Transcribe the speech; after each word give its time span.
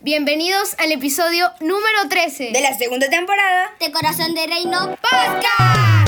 Bienvenidos 0.00 0.74
al 0.78 0.92
episodio 0.92 1.46
número 1.60 2.08
13 2.08 2.50
de 2.52 2.60
la 2.60 2.76
segunda 2.76 3.08
temporada 3.08 3.70
de 3.80 3.90
Corazón 3.92 4.34
de 4.34 4.46
Reino 4.46 4.96
Podcast. 5.00 6.04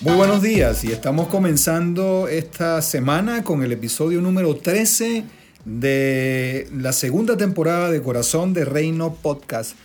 Muy 0.00 0.14
buenos 0.14 0.42
días 0.42 0.84
y 0.84 0.92
estamos 0.92 1.28
comenzando 1.28 2.28
esta 2.28 2.82
semana 2.82 3.44
con 3.44 3.62
el 3.62 3.72
episodio 3.72 4.20
número 4.20 4.56
13 4.56 5.24
de 5.64 6.68
la 6.72 6.92
segunda 6.92 7.36
temporada 7.36 7.90
de 7.90 8.02
Corazón 8.02 8.52
de 8.52 8.64
Reino 8.64 9.14
Podcast. 9.14 9.76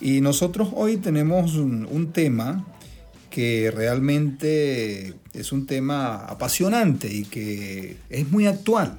Y 0.00 0.20
nosotros 0.20 0.68
hoy 0.74 0.96
tenemos 0.96 1.54
un, 1.56 1.86
un 1.90 2.12
tema 2.12 2.64
que 3.38 3.70
realmente 3.70 5.14
es 5.32 5.52
un 5.52 5.64
tema 5.64 6.16
apasionante 6.26 7.06
y 7.06 7.22
que 7.22 7.96
es 8.10 8.28
muy 8.32 8.48
actual 8.48 8.96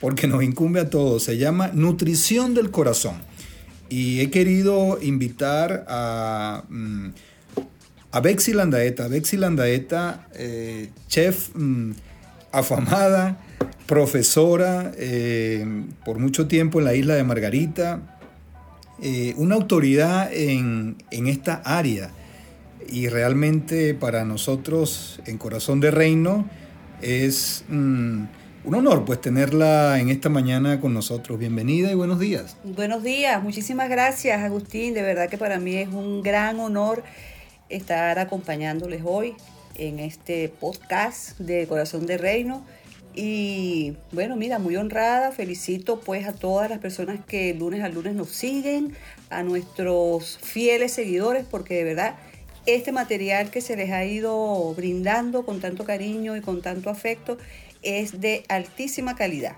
porque 0.00 0.28
nos 0.28 0.44
incumbe 0.44 0.78
a 0.78 0.88
todos. 0.88 1.24
Se 1.24 1.36
llama 1.36 1.72
Nutrición 1.74 2.54
del 2.54 2.70
Corazón. 2.70 3.16
Y 3.88 4.20
he 4.20 4.30
querido 4.30 5.00
invitar 5.02 5.84
a... 5.88 6.62
mm, 6.68 7.08
a 8.12 8.20
Bexy 8.20 8.52
Landaeta. 8.52 9.08
Landaeta, 9.32 10.28
eh, 10.36 10.90
chef 11.08 11.48
mm, 11.56 11.90
afamada, 12.52 13.40
profesora 13.86 14.92
eh, 14.96 15.66
por 16.04 16.20
mucho 16.20 16.46
tiempo 16.46 16.78
en 16.78 16.84
la 16.84 16.94
isla 16.94 17.16
de 17.16 17.24
Margarita, 17.24 18.20
eh, 19.02 19.34
una 19.38 19.56
autoridad 19.56 20.32
en, 20.32 20.98
en 21.10 21.26
esta 21.26 21.62
área. 21.64 22.12
Y 22.88 23.08
realmente 23.08 23.94
para 23.94 24.24
nosotros 24.24 25.20
en 25.26 25.38
Corazón 25.38 25.80
de 25.80 25.90
Reino 25.90 26.48
es 27.00 27.64
mm, 27.68 28.24
un 28.64 28.74
honor 28.74 29.04
pues 29.04 29.20
tenerla 29.20 29.98
en 29.98 30.08
esta 30.08 30.28
mañana 30.28 30.80
con 30.80 30.94
nosotros. 30.94 31.38
Bienvenida 31.38 31.90
y 31.90 31.94
buenos 31.94 32.18
días. 32.18 32.56
Buenos 32.64 33.02
días, 33.02 33.42
muchísimas 33.42 33.88
gracias 33.88 34.40
Agustín, 34.40 34.94
de 34.94 35.02
verdad 35.02 35.28
que 35.28 35.38
para 35.38 35.58
mí 35.58 35.76
es 35.76 35.88
un 35.88 36.22
gran 36.22 36.60
honor 36.60 37.02
estar 37.68 38.18
acompañándoles 38.18 39.02
hoy 39.04 39.34
en 39.76 39.98
este 39.98 40.48
podcast 40.48 41.38
de 41.38 41.66
Corazón 41.66 42.06
de 42.06 42.18
Reino. 42.18 42.64
Y 43.14 43.94
bueno, 44.12 44.36
mira, 44.36 44.58
muy 44.58 44.76
honrada, 44.76 45.32
felicito 45.32 46.00
pues 46.00 46.26
a 46.26 46.32
todas 46.32 46.70
las 46.70 46.78
personas 46.78 47.20
que 47.26 47.52
lunes 47.52 47.82
a 47.82 47.88
lunes 47.88 48.14
nos 48.14 48.30
siguen, 48.30 48.94
a 49.28 49.42
nuestros 49.42 50.38
fieles 50.40 50.92
seguidores, 50.92 51.44
porque 51.50 51.74
de 51.74 51.84
verdad 51.84 52.14
este 52.66 52.92
material 52.92 53.50
que 53.50 53.60
se 53.60 53.76
les 53.76 53.90
ha 53.90 54.04
ido 54.04 54.72
brindando 54.74 55.44
con 55.44 55.60
tanto 55.60 55.84
cariño 55.84 56.36
y 56.36 56.40
con 56.40 56.62
tanto 56.62 56.90
afecto 56.90 57.38
es 57.82 58.20
de 58.20 58.44
altísima 58.48 59.14
calidad. 59.14 59.56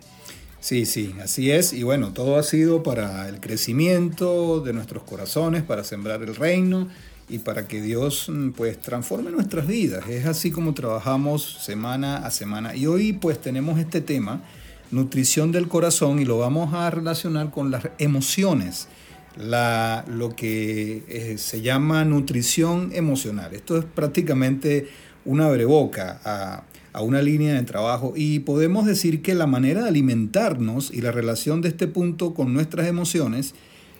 Sí, 0.61 0.87
sí, 0.87 1.15
así 1.23 1.51
es. 1.51 1.75
Y 1.75 1.83
bueno, 1.83 2.15
todo 2.15 2.39
ha 2.39 2.43
sido 2.43 2.83
para 2.83 3.29
el 3.29 3.39
crecimiento 3.39 4.61
de 4.61 4.73
nuestros 4.73 5.03
corazones, 5.03 5.63
para 5.63 5.85
sembrar 5.85 6.23
el 6.23 6.35
reino 6.35 6.89
y 7.29 7.41
para 7.41 7.69
que 7.69 7.83
Dios 7.83 8.31
mm, 8.31 8.53
pues 8.53 8.81
transforme 8.81 9.31
nuestras 9.31 9.67
vidas. 9.67 10.09
Es 10.09 10.25
así 10.25 10.51
como 10.51 10.73
trabajamos 10.73 11.59
semana 11.63 12.17
a 12.17 12.31
semana. 12.31 12.75
Y 12.75 12.87
hoy 12.87 13.13
pues 13.13 13.41
tenemos 13.43 13.79
este 13.79 14.01
tema, 14.01 14.43
nutrición 14.91 15.53
del 15.53 15.69
corazón, 15.69 16.19
y 16.19 16.25
lo 16.25 16.39
vamos 16.39 16.73
a 16.73 16.89
relacionar 16.89 17.51
con 17.51 17.71
las 17.71 17.89
emociones. 17.99 18.89
La, 19.37 20.05
lo 20.09 20.37
que 20.37 21.03
eh, 21.09 21.39
se 21.39 21.61
llama 21.61 22.05
nutrición 22.05 22.91
emocional. 22.95 23.53
Esto 23.53 23.77
es 23.77 23.85
prácticamente 23.85 24.87
una 25.25 25.49
breboca 25.49 26.21
a, 26.25 26.65
una 27.03 27.21
línea 27.21 27.55
de 27.55 27.63
trabajo 27.63 28.13
y 28.15 28.39
podemos 28.39 28.87
decir 28.87 29.21
que 29.21 29.35
la 29.35 29.49
manera 29.49 29.83
de 29.83 29.89
alimentarnos 29.89 30.93
y 30.93 31.01
la 31.01 31.11
relación 31.11 31.61
de 31.61 31.71
este 31.71 31.89
punto 31.89 32.35
con 32.35 32.55
nuestras 32.55 32.87
emociones 32.87 33.55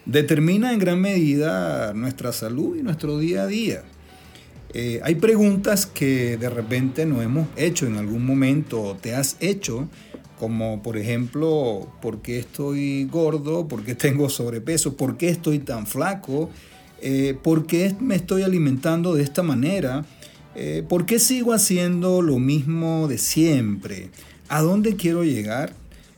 determina 0.07 0.73
en 0.73 0.79
gran 0.79 1.01
medida 1.01 1.93
nuestra 1.93 2.31
salud 2.31 2.77
y 2.77 2.83
nuestro 2.83 3.19
día 3.19 3.43
a 3.43 3.47
día. 3.49 3.83
Eh, 4.75 5.01
hay 5.03 5.17
preguntas 5.17 5.87
que 5.87 6.37
de 6.37 6.51
repente 6.51 7.07
no 7.07 7.23
hemos 7.23 7.49
hecho 7.57 7.87
en 7.87 7.97
algún 7.97 8.27
momento 8.27 8.83
o 8.83 8.95
te 8.97 9.15
has 9.15 9.37
hecho, 9.41 9.89
como 10.39 10.83
por 10.83 10.97
ejemplo, 10.97 11.89
¿por 12.03 12.23
qué 12.23 12.39
estoy 12.39 13.05
gordo? 13.05 13.69
¿Por 13.69 13.85
qué 13.85 13.95
tengo 13.95 14.29
sobrepeso? 14.29 14.97
¿Por 14.97 15.17
qué 15.17 15.29
estoy 15.29 15.61
tan 15.61 15.87
flaco? 15.87 16.51
Eh, 17.01 17.37
¿Por 17.43 17.67
qué 17.67 17.95
me 18.01 18.17
estoy 18.17 18.43
alimentando 18.43 19.15
de 19.15 19.23
esta 19.23 19.43
manera? 19.43 20.05
Eh, 20.55 20.85
¿Por 20.89 21.07
qué 21.07 21.19
sigo 21.19 21.53
haciendo 21.53 22.23
lo 22.23 22.39
mismo 22.39 23.09
de 23.09 23.19
siempre? 23.19 24.11
¿A 24.49 24.63
dónde 24.63 24.97
quiero 24.97 25.25
llegar? 25.25 25.73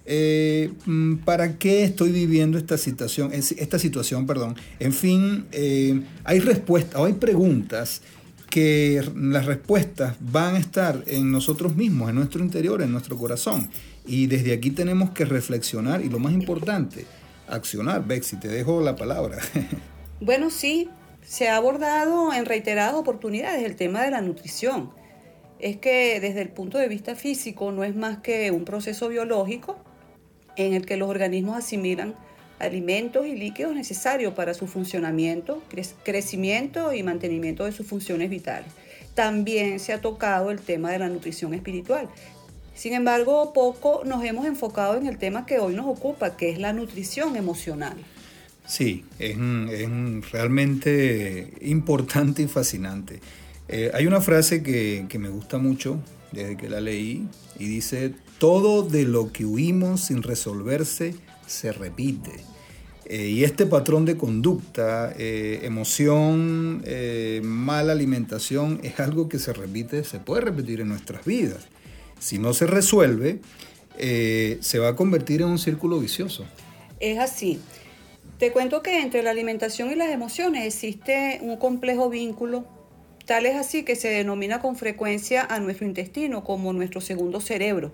Eh, 0.04 0.72
mm, 0.84 1.16
¿Para 1.16 1.58
qué 1.58 1.82
estoy 1.82 2.12
viviendo 2.12 2.58
esta 2.58 2.78
situación? 2.78 3.32
Esta 3.32 3.78
situación 3.78 4.26
perdón? 4.26 4.56
En 4.78 4.92
fin, 4.92 5.46
eh, 5.52 6.00
hay 6.24 6.38
respuestas 6.40 7.00
hay 7.00 7.14
preguntas 7.14 8.02
que 8.48 9.02
las 9.16 9.46
respuestas 9.46 10.16
van 10.20 10.54
a 10.54 10.58
estar 10.58 11.02
en 11.06 11.32
nosotros 11.32 11.74
mismos, 11.74 12.10
en 12.10 12.14
nuestro 12.14 12.42
interior, 12.42 12.80
en 12.80 12.92
nuestro 12.92 13.16
corazón. 13.16 13.68
Y 14.06 14.26
desde 14.26 14.52
aquí 14.52 14.70
tenemos 14.70 15.10
que 15.10 15.24
reflexionar 15.24 16.00
y 16.02 16.08
lo 16.08 16.18
más 16.18 16.32
importante, 16.32 17.06
accionar. 17.48 18.06
Bexy, 18.06 18.36
te 18.36 18.48
dejo 18.48 18.80
la 18.80 18.96
palabra. 18.96 19.38
Bueno, 20.18 20.48
sí, 20.48 20.88
se 21.26 21.50
ha 21.50 21.56
abordado 21.56 22.32
en 22.32 22.46
reiteradas 22.46 22.94
oportunidades 22.94 23.62
el 23.64 23.76
tema 23.76 24.02
de 24.02 24.10
la 24.10 24.22
nutrición. 24.22 24.90
Es 25.58 25.76
que 25.76 26.20
desde 26.20 26.40
el 26.40 26.48
punto 26.48 26.78
de 26.78 26.88
vista 26.88 27.14
físico 27.16 27.70
no 27.70 27.84
es 27.84 27.94
más 27.94 28.18
que 28.18 28.50
un 28.50 28.64
proceso 28.64 29.10
biológico 29.10 29.76
en 30.56 30.72
el 30.72 30.86
que 30.86 30.96
los 30.96 31.10
organismos 31.10 31.58
asimilan 31.58 32.14
alimentos 32.58 33.26
y 33.26 33.36
líquidos 33.36 33.74
necesarios 33.74 34.32
para 34.32 34.54
su 34.54 34.66
funcionamiento, 34.66 35.62
cre 35.68 35.82
crecimiento 36.02 36.94
y 36.94 37.02
mantenimiento 37.02 37.66
de 37.66 37.72
sus 37.72 37.86
funciones 37.86 38.30
vitales. 38.30 38.72
También 39.14 39.80
se 39.80 39.92
ha 39.92 40.00
tocado 40.00 40.50
el 40.50 40.60
tema 40.60 40.90
de 40.92 40.98
la 40.98 41.08
nutrición 41.08 41.54
espiritual. 41.54 42.08
Sin 42.76 42.92
embargo, 42.92 43.54
poco 43.54 44.02
nos 44.04 44.22
hemos 44.22 44.44
enfocado 44.44 44.98
en 44.98 45.06
el 45.06 45.16
tema 45.16 45.46
que 45.46 45.58
hoy 45.58 45.74
nos 45.74 45.86
ocupa, 45.86 46.36
que 46.36 46.50
es 46.50 46.58
la 46.58 46.74
nutrición 46.74 47.34
emocional. 47.34 47.96
Sí, 48.66 49.02
es, 49.18 49.36
realmente 50.30 51.54
importante 51.62 52.42
y 52.42 52.48
fascinante. 52.48 53.20
Eh, 53.68 53.90
hay 53.94 54.06
una 54.06 54.20
frase 54.20 54.62
que, 54.62 55.06
me 55.18 55.30
gusta 55.30 55.56
mucho 55.56 55.98
desde 56.32 56.58
que 56.58 56.68
la 56.68 56.80
leí 56.80 57.26
y 57.58 57.66
dice, 57.66 58.12
todo 58.38 58.82
de 58.82 59.04
lo 59.04 59.32
que 59.32 59.46
huimos 59.46 60.02
sin 60.02 60.22
resolverse 60.22 61.14
se 61.46 61.72
repite. 61.72 62.32
Eh, 63.06 63.28
y 63.28 63.44
este 63.44 63.64
patrón 63.64 64.04
de 64.04 64.18
conducta, 64.18 65.14
eh, 65.16 65.60
emoción, 65.62 66.84
mala 67.42 67.92
alimentación, 67.92 68.80
es 68.82 69.00
algo 69.00 69.30
que 69.30 69.38
se 69.38 69.54
repite, 69.54 70.04
se 70.04 70.18
puede 70.18 70.42
repetir 70.42 70.82
en 70.82 70.88
nuestras 70.88 71.24
vidas. 71.24 71.68
Si 72.18 72.38
no 72.38 72.52
se 72.52 72.66
resuelve, 72.66 73.40
se 73.98 74.78
va 74.78 74.88
a 74.88 74.96
convertir 74.96 75.42
en 75.42 75.48
un 75.48 75.58
círculo 75.58 75.98
vicioso. 75.98 76.44
Es 77.00 77.18
así. 77.18 77.60
Te 78.38 78.52
cuento 78.52 78.82
que 78.82 79.00
entre 79.00 79.22
la 79.22 79.30
alimentación 79.30 79.90
y 79.90 79.94
las 79.94 80.10
emociones 80.10 80.64
existe 80.66 81.38
un 81.42 81.56
complejo 81.56 82.10
vínculo, 82.10 82.66
tal 83.24 83.46
es 83.46 83.56
así 83.56 83.82
que 83.82 83.96
se 83.96 84.08
denomina 84.08 84.60
con 84.60 84.76
frecuencia 84.76 85.44
a 85.44 85.58
nuestro 85.60 85.86
intestino 85.86 86.44
como 86.44 86.72
nuestro 86.72 87.00
segundo 87.00 87.40
cerebro 87.40 87.92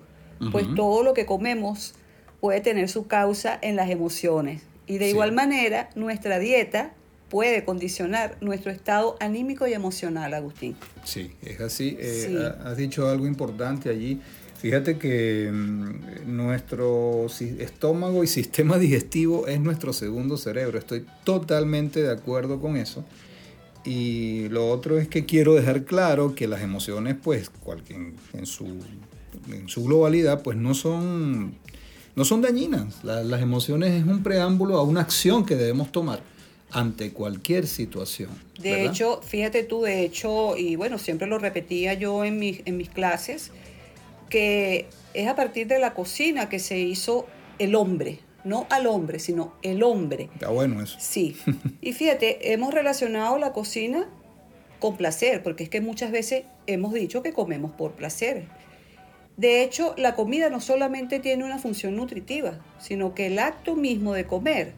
pues 0.51 0.65
todo 0.75 1.03
lo 1.03 1.13
que 1.13 1.25
comemos 1.25 1.95
puede 2.39 2.61
tener 2.61 2.89
su 2.89 3.07
causa 3.07 3.57
en 3.61 3.75
las 3.75 3.89
emociones. 3.89 4.63
Y 4.85 4.97
de 4.97 5.05
sí. 5.05 5.11
igual 5.11 5.31
manera, 5.31 5.89
nuestra 5.95 6.39
dieta 6.39 6.93
puede 7.29 7.65
condicionar 7.65 8.37
nuestro 8.41 8.71
estado 8.71 9.15
anímico 9.19 9.67
y 9.67 9.73
emocional, 9.73 10.33
Agustín. 10.33 10.75
Sí, 11.03 11.31
es 11.41 11.59
así. 11.61 11.97
Eh, 11.99 12.25
sí. 12.27 12.37
Has 12.63 12.77
dicho 12.77 13.09
algo 13.09 13.25
importante 13.25 13.89
allí. 13.89 14.21
Fíjate 14.57 14.97
que 14.97 15.49
mmm, 15.51 16.35
nuestro 16.35 17.27
estómago 17.59 18.23
y 18.23 18.27
sistema 18.39 18.77
digestivo 18.77 19.47
es 19.47 19.59
nuestro 19.59 19.93
segundo 19.93 20.37
cerebro. 20.37 20.77
Estoy 20.77 21.05
totalmente 21.23 22.01
de 22.01 22.11
acuerdo 22.11 22.61
con 22.61 22.77
eso. 22.77 23.03
Y 23.83 24.47
lo 24.49 24.69
otro 24.69 24.97
es 24.97 25.09
que 25.09 25.25
quiero 25.25 25.55
dejar 25.55 25.83
claro 25.83 26.35
que 26.35 26.47
las 26.47 26.61
emociones, 26.61 27.17
pues, 27.21 27.49
cualquier, 27.49 28.13
en 28.33 28.45
su 28.45 28.77
en 29.51 29.67
su 29.67 29.83
globalidad, 29.83 30.41
pues 30.41 30.57
no 30.57 30.73
son, 30.73 31.55
no 32.15 32.25
son 32.25 32.41
dañinas. 32.41 33.03
La, 33.03 33.23
las 33.23 33.41
emociones 33.41 33.91
es 33.91 34.05
un 34.05 34.23
preámbulo 34.23 34.77
a 34.77 34.83
una 34.83 35.01
acción 35.01 35.45
que 35.45 35.55
debemos 35.55 35.91
tomar 35.91 36.21
ante 36.73 37.11
cualquier 37.11 37.67
situación. 37.67 38.29
De 38.59 38.71
¿verdad? 38.71 38.91
hecho, 38.91 39.21
fíjate 39.21 39.63
tú, 39.63 39.83
de 39.83 40.03
hecho, 40.03 40.57
y 40.57 40.75
bueno, 40.75 40.97
siempre 40.97 41.27
lo 41.27 41.37
repetía 41.37 41.93
yo 41.93 42.25
en 42.25 42.37
mis, 42.37 42.61
en 42.65 42.77
mis 42.77 42.89
clases, 42.89 43.51
que 44.29 44.87
es 45.13 45.27
a 45.27 45.35
partir 45.35 45.67
de 45.67 45.79
la 45.79 45.93
cocina 45.93 46.49
que 46.49 46.59
se 46.59 46.79
hizo 46.79 47.27
el 47.59 47.75
hombre, 47.75 48.19
no 48.43 48.67
al 48.69 48.87
hombre, 48.87 49.19
sino 49.19 49.53
el 49.61 49.83
hombre. 49.83 50.29
Está 50.33 50.49
bueno 50.49 50.81
eso. 50.81 50.97
Sí. 50.99 51.37
Y 51.81 51.93
fíjate, 51.93 52.53
hemos 52.53 52.73
relacionado 52.73 53.37
la 53.37 53.53
cocina 53.53 54.09
con 54.79 54.97
placer, 54.97 55.43
porque 55.43 55.63
es 55.63 55.69
que 55.69 55.81
muchas 55.81 56.11
veces 56.11 56.43
hemos 56.67 56.93
dicho 56.93 57.23
que 57.23 57.31
comemos 57.31 57.71
por 57.71 57.93
placer. 57.93 58.47
De 59.37 59.63
hecho, 59.63 59.95
la 59.97 60.13
comida 60.13 60.49
no 60.49 60.61
solamente 60.61 61.19
tiene 61.19 61.43
una 61.43 61.57
función 61.57 61.95
nutritiva, 61.95 62.59
sino 62.79 63.15
que 63.15 63.27
el 63.27 63.39
acto 63.39 63.75
mismo 63.75 64.13
de 64.13 64.25
comer 64.25 64.73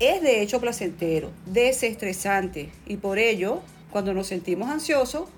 es 0.00 0.22
de 0.22 0.42
hecho 0.42 0.60
placentero, 0.60 1.30
desestresante 1.46 2.70
y 2.86 2.98
por 2.98 3.18
ello, 3.18 3.62
cuando 3.90 4.14
nos 4.14 4.28
sentimos 4.28 4.70
ansiosos 4.70 5.28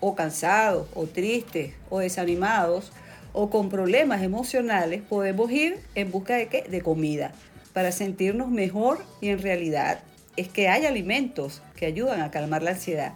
o 0.00 0.14
cansados 0.14 0.88
o 0.94 1.06
tristes 1.06 1.74
o 1.90 1.98
desanimados 1.98 2.92
o 3.32 3.50
con 3.50 3.68
problemas 3.68 4.22
emocionales, 4.22 5.02
podemos 5.02 5.50
ir 5.50 5.78
en 5.94 6.10
busca 6.10 6.36
de 6.36 6.48
qué? 6.48 6.62
De 6.62 6.80
comida, 6.80 7.32
para 7.74 7.92
sentirnos 7.92 8.50
mejor 8.50 9.04
y 9.20 9.28
en 9.28 9.42
realidad 9.42 10.00
es 10.36 10.48
que 10.48 10.68
hay 10.68 10.86
alimentos 10.86 11.62
que 11.76 11.86
ayudan 11.86 12.22
a 12.22 12.30
calmar 12.30 12.62
la 12.62 12.70
ansiedad, 12.70 13.12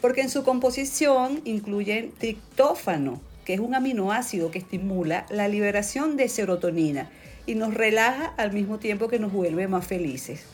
porque 0.00 0.22
en 0.22 0.30
su 0.30 0.42
composición 0.42 1.42
incluyen 1.44 2.12
triptófano, 2.18 3.20
que 3.44 3.54
es 3.54 3.60
un 3.60 3.74
aminoácido 3.74 4.50
que 4.50 4.58
estimula 4.58 5.26
la 5.30 5.46
liberación 5.46 6.16
de 6.16 6.28
serotonina 6.28 7.10
y 7.50 7.56
nos 7.56 7.74
relaja 7.74 8.32
al 8.36 8.52
mismo 8.52 8.78
tiempo 8.78 9.08
que 9.08 9.18
nos 9.18 9.32
vuelve 9.32 9.66
más 9.66 9.84
felices. 9.84 10.44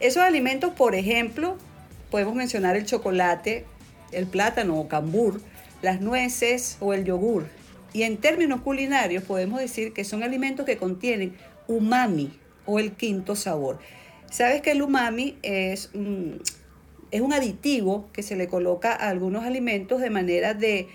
Esos 0.00 0.22
alimentos, 0.22 0.72
por 0.72 0.94
ejemplo, 0.94 1.58
podemos 2.10 2.34
mencionar 2.34 2.74
el 2.74 2.86
chocolate, 2.86 3.66
el 4.12 4.26
plátano 4.26 4.80
o 4.80 4.88
cambur, 4.88 5.40
las 5.82 6.00
nueces 6.00 6.78
o 6.80 6.94
el 6.94 7.04
yogur. 7.04 7.46
Y 7.92 8.04
en 8.04 8.16
términos 8.16 8.62
culinarios 8.62 9.24
podemos 9.24 9.60
decir 9.60 9.92
que 9.92 10.04
son 10.04 10.22
alimentos 10.22 10.64
que 10.64 10.78
contienen 10.78 11.36
umami 11.66 12.32
o 12.64 12.78
el 12.78 12.92
quinto 12.92 13.36
sabor. 13.36 13.78
Sabes 14.30 14.62
que 14.62 14.72
el 14.72 14.82
umami 14.82 15.36
es 15.42 15.90
es 17.10 17.20
un 17.20 17.32
aditivo 17.32 18.08
que 18.12 18.22
se 18.22 18.36
le 18.36 18.48
coloca 18.48 18.92
a 18.92 19.10
algunos 19.10 19.44
alimentos 19.44 20.00
de 20.00 20.10
manera 20.10 20.54
de, 20.54 20.88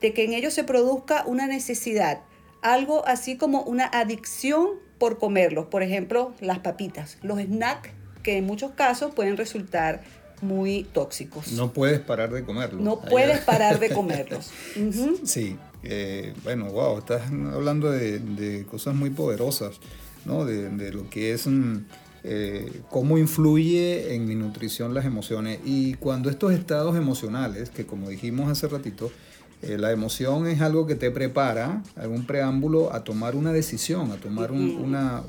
de 0.00 0.12
que 0.12 0.24
en 0.24 0.32
ellos 0.34 0.52
se 0.52 0.64
produzca 0.64 1.24
una 1.26 1.46
necesidad, 1.46 2.20
algo 2.64 3.06
así 3.06 3.36
como 3.36 3.62
una 3.62 3.84
adicción 3.84 4.70
por 4.98 5.18
comerlos. 5.18 5.66
Por 5.66 5.82
ejemplo, 5.82 6.34
las 6.40 6.58
papitas, 6.58 7.18
los 7.22 7.38
snacks 7.38 7.90
que 8.22 8.38
en 8.38 8.46
muchos 8.46 8.72
casos 8.72 9.14
pueden 9.14 9.36
resultar 9.36 10.02
muy 10.40 10.84
tóxicos. 10.84 11.52
No 11.52 11.72
puedes 11.72 12.00
parar 12.00 12.32
de 12.32 12.42
comerlos. 12.42 12.82
No 12.82 13.00
puedes 13.00 13.40
parar 13.40 13.78
de 13.78 13.90
comerlos. 13.90 14.50
Sí, 15.24 15.56
eh, 15.82 16.34
bueno, 16.42 16.66
wow, 16.66 16.98
estás 16.98 17.22
hablando 17.30 17.90
de, 17.90 18.66
cosas 18.70 18.94
muy 18.94 19.10
poderosas, 19.10 19.78
¿no? 20.24 20.44
De, 20.44 20.90
lo 20.90 21.08
que 21.10 21.32
es 21.32 21.46
mm, 21.46 21.84
eh, 22.26 22.80
cómo 22.90 23.18
influye 23.18 24.14
en 24.14 24.26
mi 24.26 24.34
nutrición 24.34 24.94
las 24.94 25.04
emociones. 25.04 25.60
Y 25.64 25.94
cuando 25.94 26.30
estos 26.30 26.54
estados 26.54 26.96
emocionales, 26.96 27.68
que 27.68 27.84
como 27.84 28.08
dijimos 28.08 28.50
hace 28.50 28.66
ratito, 28.66 29.12
eh, 29.60 29.76
la 29.76 29.92
emoción 29.92 30.46
es 30.46 30.62
algo 30.62 30.86
que 30.86 30.94
te 30.94 31.10
prepara, 31.10 31.82
algún 31.96 32.26
preámbulo 32.26 32.94
a 32.94 33.04
tomar 33.04 33.36
una 33.36 33.52
decisión, 33.52 34.10
a 34.10 34.16
tomar 34.16 34.52
una, 34.52 35.22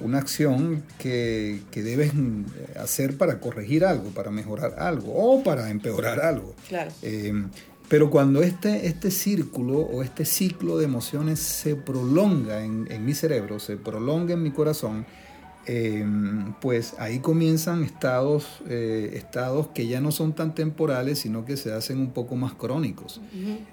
una 0.00 0.18
acción 0.18 0.82
que, 0.98 1.60
debes 1.74 2.12
hacer 2.80 3.18
para 3.18 3.38
corregir 3.38 3.84
algo, 3.84 4.10
para 4.10 4.30
mejorar 4.30 4.76
algo 4.78 5.12
o 5.14 5.42
para 5.42 5.70
empeorar 5.70 6.20
algo. 6.20 6.54
Claro. 6.68 6.90
Eh, 7.02 7.34
pero 7.88 8.08
cuando 8.08 8.42
este, 8.42 8.86
este 8.86 9.10
círculo 9.10 9.80
o 9.80 10.02
este 10.02 10.24
ciclo 10.24 10.78
de 10.78 10.86
emociones 10.86 11.38
se 11.38 11.76
prolonga 11.76 12.64
en, 12.64 12.88
en 12.90 13.04
mi 13.04 13.12
cerebro, 13.12 13.58
se 13.58 13.76
prolonga 13.76 14.32
en 14.32 14.42
mi 14.42 14.50
corazón, 14.50 15.04
Em, 15.66 16.54
pues 16.54 16.94
ahí 16.98 17.20
comienzan 17.20 17.84
estados, 17.84 18.62
eh, 18.68 19.12
estados 19.14 19.68
que 19.68 19.86
ya 19.86 20.00
no 20.00 20.10
son 20.10 20.32
tan 20.32 20.56
temporales, 20.56 21.20
sino 21.20 21.44
que 21.44 21.56
se 21.56 21.72
hacen 21.72 21.98
un 21.98 22.10
poco 22.10 22.34
más 22.34 22.54
crónicos. 22.54 23.20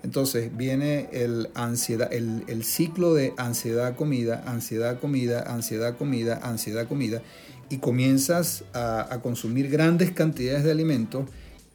Entonces 0.03 0.55
viene 0.55 1.09
el, 1.11 1.49
ansiedad, 1.55 2.11
el, 2.13 2.63
ciclo 2.63 3.15
de 3.15 3.33
ansiedad-comida, 3.37 4.43
ansiedad-comida, 4.45 5.41
ansiedad-comida, 5.41 6.39
ansiedad-comida, 6.43 7.23
y 7.71 7.77
comienzas 7.77 8.65
a, 8.73 9.11
a 9.11 9.21
consumir 9.21 9.69
grandes 9.69 10.11
cantidades 10.11 10.63
de 10.63 10.71
alimentos 10.71 11.25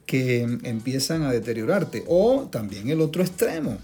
que 0.05 0.41
empiezan 0.63 1.23
a 1.23 1.31
deteriorarte. 1.31 2.03
O 2.07 2.47
también 2.51 2.89
el 2.89 3.01
otro 3.01 3.23
extremo, 3.23 3.77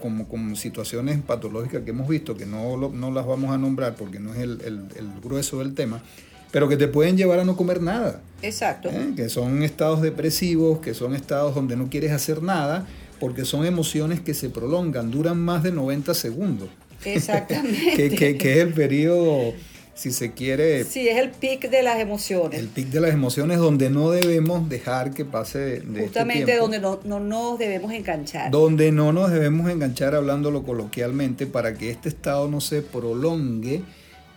como, 0.00 0.28
como, 0.28 0.56
situaciones 0.56 1.20
patológicas 1.22 1.82
que 1.82 1.90
hemos 1.90 2.08
visto, 2.08 2.36
que 2.36 2.46
no, 2.46 2.76
no 2.90 3.10
las 3.10 3.26
vamos 3.26 3.50
a 3.50 3.58
nombrar 3.58 3.94
porque 3.96 4.20
no 4.20 4.34
es 4.34 4.40
el, 4.40 4.88
grueso 5.22 5.60
del 5.60 5.74
tema, 5.74 6.02
pero 6.50 6.68
que 6.68 6.76
te 6.76 6.88
pueden 6.88 7.16
llevar 7.16 7.40
a 7.40 7.44
no 7.44 7.56
comer 7.56 7.80
nada. 7.80 8.20
Exacto. 8.42 8.90
¿Eh? 8.90 9.12
Que 9.16 9.28
son 9.28 9.62
estados 9.62 10.02
depresivos, 10.02 10.80
que 10.80 10.92
son 10.92 11.14
estados 11.14 11.54
donde 11.54 11.76
no 11.76 11.88
quieres 11.88 12.12
hacer 12.12 12.42
nada, 12.42 12.86
porque 13.18 13.44
son 13.44 13.64
emociones 13.64 14.20
que 14.20 14.34
se 14.34 14.50
prolongan, 14.50 15.10
duran 15.10 15.38
más 15.38 15.62
de 15.62 15.72
90 15.72 16.12
segundos. 16.14 16.68
Exactamente. 17.04 18.14
que, 18.14 18.36
que 18.36 18.52
es 18.52 18.58
el 18.58 18.74
periodo 18.74 19.54
si 19.94 20.10
se 20.10 20.32
quiere... 20.32 20.84
Sí, 20.84 21.08
es 21.08 21.18
el 21.18 21.30
pic 21.30 21.70
de 21.70 21.82
las 21.82 22.00
emociones. 22.00 22.58
El 22.58 22.68
pic 22.68 22.88
de 22.88 23.00
las 23.00 23.12
emociones 23.12 23.58
donde 23.58 23.90
no 23.90 24.10
debemos 24.10 24.68
dejar 24.68 25.12
que 25.14 25.24
pase 25.24 25.58
de 25.58 25.76
este 25.76 26.00
Justamente 26.02 26.56
donde 26.56 26.80
no, 26.80 27.00
no, 27.04 27.20
nos 27.20 27.58
debemos 27.58 27.92
enganchar. 27.92 28.50
Donde 28.50 28.92
no 28.92 29.12
nos 29.12 29.30
debemos 29.30 29.70
enganchar 29.70 30.14
hablándolo 30.14 30.64
coloquialmente 30.64 31.46
para 31.46 31.74
que 31.74 31.90
este 31.90 32.08
estado 32.08 32.48
no 32.48 32.60
se 32.60 32.82
prolongue 32.82 33.82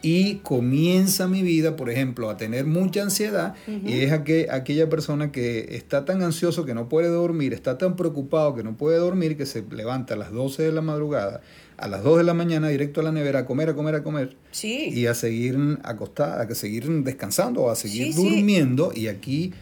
y 0.01 0.35
comienza 0.35 1.27
mi 1.27 1.41
vida, 1.41 1.75
por 1.75 1.89
ejemplo, 1.89 2.29
a 2.29 2.37
tener 2.37 2.65
mucha 2.65 3.01
ansiedad 3.01 3.55
y 3.67 4.01
es 4.01 4.11
aquella 4.11 4.89
persona 4.89 5.31
que 5.31 5.75
está 5.75 6.05
tan 6.05 6.21
ansioso 6.21 6.65
que 6.65 6.75
no 6.75 6.87
puede 6.87 7.07
dormir, 7.07 7.53
está 7.53 7.77
tan 7.77 7.95
preocupado 7.95 8.53
que 8.53 8.63
no 8.63 8.77
puede 8.77 8.97
dormir, 8.97 9.37
que 9.37 9.45
se 9.45 9.63
levanta 9.69 10.13
a 10.13 10.17
las 10.17 10.31
12 10.31 10.63
de 10.63 10.71
la 10.71 10.81
madrugada, 10.81 11.41
a 11.77 11.87
las 11.87 12.03
2 12.03 12.17
de 12.17 12.23
la 12.23 12.33
mañana 12.33 12.69
directo 12.69 13.01
a 13.01 13.03
la 13.03 13.11
nevera 13.11 13.39
a 13.39 13.45
comer, 13.45 13.69
a 13.69 13.75
comer, 13.75 13.95
a 13.95 14.03
comer. 14.03 14.35
Sí. 14.51 14.89
Y 14.91 15.05
a 15.05 15.13
seguir 15.13 15.57
acostada, 15.83 16.41
a 16.43 16.55
seguir 16.55 16.87
descansando 17.03 17.69
a 17.69 17.75
seguir 17.75 18.15
durmiendo. 18.15 18.91
Y 18.93 19.07
aquí 19.07 19.53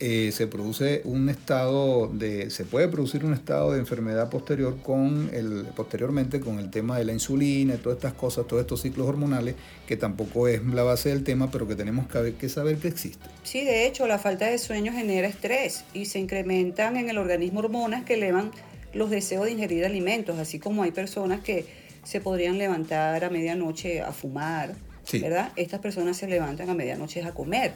eh, 0.00 0.32
se 0.32 0.46
produce 0.48 1.02
un 1.04 1.28
estado 1.28 2.08
de, 2.08 2.50
se 2.50 2.64
puede 2.64 2.88
producir 2.88 3.24
un 3.24 3.34
estado 3.34 3.72
de 3.72 3.78
enfermedad 3.78 4.30
posterior 4.30 4.78
con 4.82 5.30
el, 5.32 5.66
posteriormente 5.76 6.40
con 6.40 6.58
el 6.58 6.70
tema 6.70 6.98
de 6.98 7.04
la 7.04 7.12
insulina, 7.12 7.76
todas 7.76 7.98
estas 7.98 8.14
cosas, 8.14 8.46
todos 8.46 8.62
estos 8.62 8.82
ciclos 8.82 9.06
hormonales, 9.06 9.54
que 9.86 9.96
tampoco 9.96 10.48
es 10.48 10.64
la 10.64 10.82
base 10.82 11.10
del 11.10 11.22
tema, 11.22 11.50
pero 11.50 11.68
que 11.68 11.76
tenemos 11.76 12.08
que, 12.08 12.34
que 12.34 12.48
saber 12.48 12.78
que 12.78 12.88
existe. 12.88 13.24
Sí, 13.44 13.64
de 13.64 13.86
hecho, 13.86 14.06
la 14.06 14.18
falta 14.18 14.46
de 14.46 14.58
sueño 14.58 14.92
genera 14.92 15.28
estrés 15.28 15.84
y 15.94 16.06
se 16.06 16.18
incrementan 16.18 16.96
en 16.96 17.08
el 17.08 17.16
organismo 17.16 17.60
hormonas 17.60 18.04
que 18.04 18.14
elevan 18.14 18.50
los 18.94 19.10
deseos 19.10 19.44
de 19.44 19.52
ingerir 19.52 19.84
alimentos, 19.84 20.38
así 20.38 20.58
como 20.58 20.82
hay 20.82 20.92
personas 20.92 21.40
que 21.40 21.66
se 22.04 22.20
podrían 22.20 22.58
levantar 22.58 23.24
a 23.24 23.30
medianoche 23.30 24.00
a 24.00 24.12
fumar, 24.12 24.74
¿verdad? 25.12 25.52
Estas 25.56 25.80
personas 25.80 26.16
se 26.16 26.26
levantan 26.26 26.70
a 26.70 26.74
medianoche 26.74 27.22
a 27.22 27.32
comer, 27.32 27.72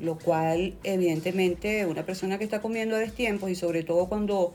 lo 0.00 0.18
cual 0.18 0.74
evidentemente 0.84 1.86
una 1.86 2.04
persona 2.04 2.38
que 2.38 2.44
está 2.44 2.60
comiendo 2.60 2.96
a 2.96 2.98
destiempo 2.98 3.48
y 3.48 3.54
sobre 3.54 3.82
todo 3.82 4.08
cuando 4.08 4.54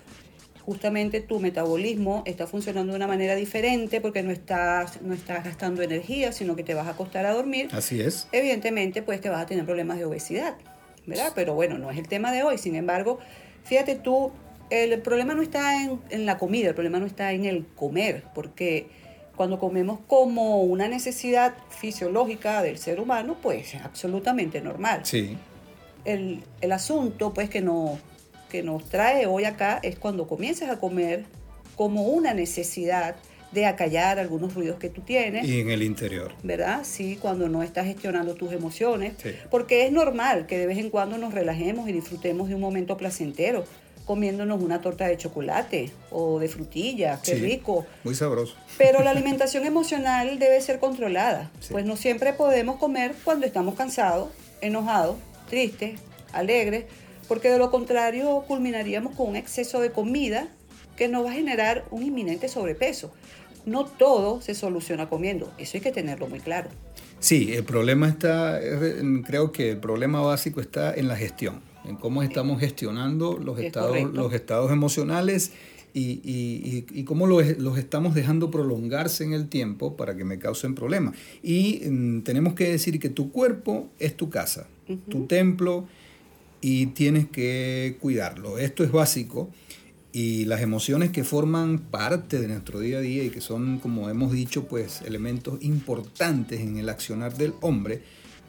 justamente 0.66 1.22
tu 1.22 1.40
metabolismo 1.40 2.24
está 2.26 2.48
funcionando 2.48 2.94
de 2.94 2.98
una 2.98 3.08
manera 3.08 3.36
diferente 3.36 4.02
porque 4.02 4.24
no 4.24 4.32
estás, 4.32 5.02
no 5.02 5.14
estás 5.14 5.44
gastando 5.44 5.84
energía, 5.84 6.32
sino 6.32 6.56
que 6.56 6.64
te 6.64 6.74
vas 6.74 6.88
a 6.88 6.92
acostar 6.92 7.26
a 7.26 7.34
dormir. 7.34 7.70
Así 7.72 8.02
es. 8.02 8.28
Evidentemente, 8.32 9.04
pues 9.04 9.22
que 9.22 9.30
vas 9.30 9.44
a 9.44 9.46
tener 9.46 9.66
problemas 9.66 10.00
de 10.00 10.06
obesidad, 10.06 10.56
¿verdad? 11.06 11.34
Pero 11.36 11.54
bueno, 11.54 11.78
no 11.78 11.92
es 11.92 11.98
el 12.00 12.08
tema 12.08 12.32
de 12.32 12.42
hoy. 12.42 12.58
Sin 12.58 12.76
embargo, 12.76 13.20
fíjate 13.64 13.96
tú, 13.96 14.32
el 14.70 15.02
problema 15.02 15.34
no 15.34 15.42
está 15.42 15.84
en, 15.84 16.26
la 16.26 16.38
comida, 16.38 16.70
el 16.70 16.76
problema 16.76 17.00
no 17.00 17.06
está 17.06 17.32
en 17.34 17.46
el 17.46 17.66
comer, 17.76 18.24
porque 18.34 18.88
cuando 19.36 19.60
comemos 19.60 20.00
como 20.08 20.64
una 20.64 20.88
necesidad 20.88 21.54
fisiológica 21.70 22.62
del 22.62 22.78
ser 22.78 23.00
humano, 23.00 23.38
pues 23.42 23.74
es 23.76 23.82
absolutamente 23.82 24.62
normal. 24.62 25.02
Sí. 25.04 25.38
El, 26.04 26.44
asunto, 26.72 27.34
pues, 27.34 27.50
que, 27.50 27.62
no, 27.62 28.00
que 28.50 28.64
nos 28.64 28.88
trae 28.90 29.26
hoy 29.26 29.46
acá 29.46 29.80
es 29.84 29.98
cuando 29.98 30.28
comienzas 30.28 30.70
a 30.70 30.80
comer 30.80 31.26
como 31.76 32.04
una 32.04 32.34
necesidad 32.34 33.16
de 33.52 33.66
acallar 33.66 34.20
algunos 34.20 34.54
ruidos 34.54 34.78
que 34.78 34.90
tú 34.90 35.02
tienes. 35.02 35.48
Y 35.48 35.62
en 35.62 35.70
el 35.70 35.82
interior. 35.82 36.34
¿Verdad? 36.44 36.82
Sí, 36.84 37.18
cuando 37.22 37.48
no 37.50 37.64
estás 37.64 37.86
gestionando 37.86 38.36
tus 38.36 38.52
emociones. 38.52 39.14
Porque 39.50 39.86
es 39.86 39.92
normal 39.92 40.46
que 40.46 40.58
de 40.58 40.68
vez 40.68 40.78
en 40.78 40.90
cuando 40.90 41.18
nos 41.18 41.34
relajemos 41.34 41.88
y 41.90 41.94
disfrutemos 41.94 42.50
de 42.50 42.56
un 42.56 42.62
momento 42.62 42.98
placentero 42.98 43.66
comiéndonos 44.06 44.62
una 44.62 44.82
torta 44.82 45.08
de 45.08 45.18
chocolate 45.18 45.92
o 46.12 46.40
de 46.40 46.48
frutilla, 46.48 47.20
qué 47.24 47.36
rico. 47.36 47.86
Muy 48.04 48.16
sabroso. 48.16 48.56
Pero 48.78 49.04
la 49.04 49.12
alimentación 49.16 49.66
emocional 49.66 50.40
debe 50.40 50.62
ser 50.62 50.80
controlada, 50.80 51.52
pues 51.70 51.86
no 51.86 51.98
siempre 51.98 52.34
podemos 52.34 52.78
comer 52.78 53.16
cuando 53.24 53.46
estamos 53.46 53.76
cansados, 53.76 54.30
enojados, 54.62 55.18
tristes, 55.50 56.00
alegres, 56.32 56.86
porque 57.28 57.50
de 57.50 57.58
lo 57.58 57.72
contrario 57.72 58.44
culminaríamos 58.48 59.16
con 59.16 59.30
un 59.30 59.36
exceso 59.36 59.80
de 59.82 59.92
comida 59.92 60.48
que 60.96 61.08
nos 61.08 61.26
va 61.26 61.32
a 61.32 61.34
generar 61.34 61.84
un 61.92 62.04
inminente 62.04 62.48
sobrepeso. 62.48 63.12
No 63.66 63.86
todo 63.86 64.42
se 64.42 64.54
soluciona 64.54 65.10
comiendo, 65.10 65.52
eso 65.58 65.78
hay 65.78 65.82
que 65.82 65.92
tenerlo 65.92 66.28
muy 66.28 66.40
claro. 66.40 66.70
Sí, 67.20 67.54
el 67.54 67.64
problema 67.64 68.08
está, 68.08 68.60
creo 69.26 69.52
que 69.52 69.72
el 69.72 69.78
problema 69.78 70.22
básico 70.22 70.62
está 70.62 70.94
en 70.94 71.08
la 71.08 71.16
gestión 71.16 71.62
en 71.88 71.96
cómo 71.96 72.24
estamos 72.24 72.60
gestionando 72.60 73.38
los 73.38 73.60
estados, 73.60 73.98
los 74.14 74.34
estados 74.34 74.72
emocionales 74.72 75.52
y, 75.94 76.20
y, 76.24 76.86
y 76.92 77.04
cómo 77.04 77.26
los, 77.26 77.58
los, 77.58 77.78
estamos 77.78 78.16
dejando 78.16 78.52
prolongarse 78.52 79.24
en 79.24 79.34
el 79.34 79.48
tiempo 79.48 79.96
para 79.96 80.18
que 80.18 80.26
me 80.26 80.40
causen 80.40 80.76
problemas. 80.76 81.16
Y 81.42 81.82
mm, 81.90 82.22
tenemos 82.22 82.54
que 82.54 82.70
decir 82.70 83.00
que 83.00 83.10
tu 83.10 83.32
cuerpo 83.32 83.90
es 84.00 84.18
tu 84.18 84.30
casa, 84.30 84.68
tu 85.10 85.26
templo, 85.26 85.88
y 86.68 86.88
tienes 86.88 87.28
que 87.28 87.98
cuidarlo. 88.00 88.58
Esto 88.58 88.84
es 88.84 88.92
básico 88.92 89.52
y 90.12 90.46
las 90.46 90.62
emociones 90.62 91.12
que 91.12 91.24
forman 91.24 91.78
parte 91.78 92.40
de 92.40 92.48
nuestro 92.48 92.80
día 92.80 92.98
a 92.98 93.02
día 93.02 93.24
y 93.24 93.30
que 93.30 93.40
son, 93.40 93.78
como 93.78 94.10
hemos 94.10 94.32
dicho, 94.32 94.64
pues 94.68 95.04
elementos 95.04 95.62
importantes 95.62 96.62
en 96.62 96.78
el 96.78 96.90
accionar 96.90 97.38
del 97.38 97.54
hombre, 97.62 98.02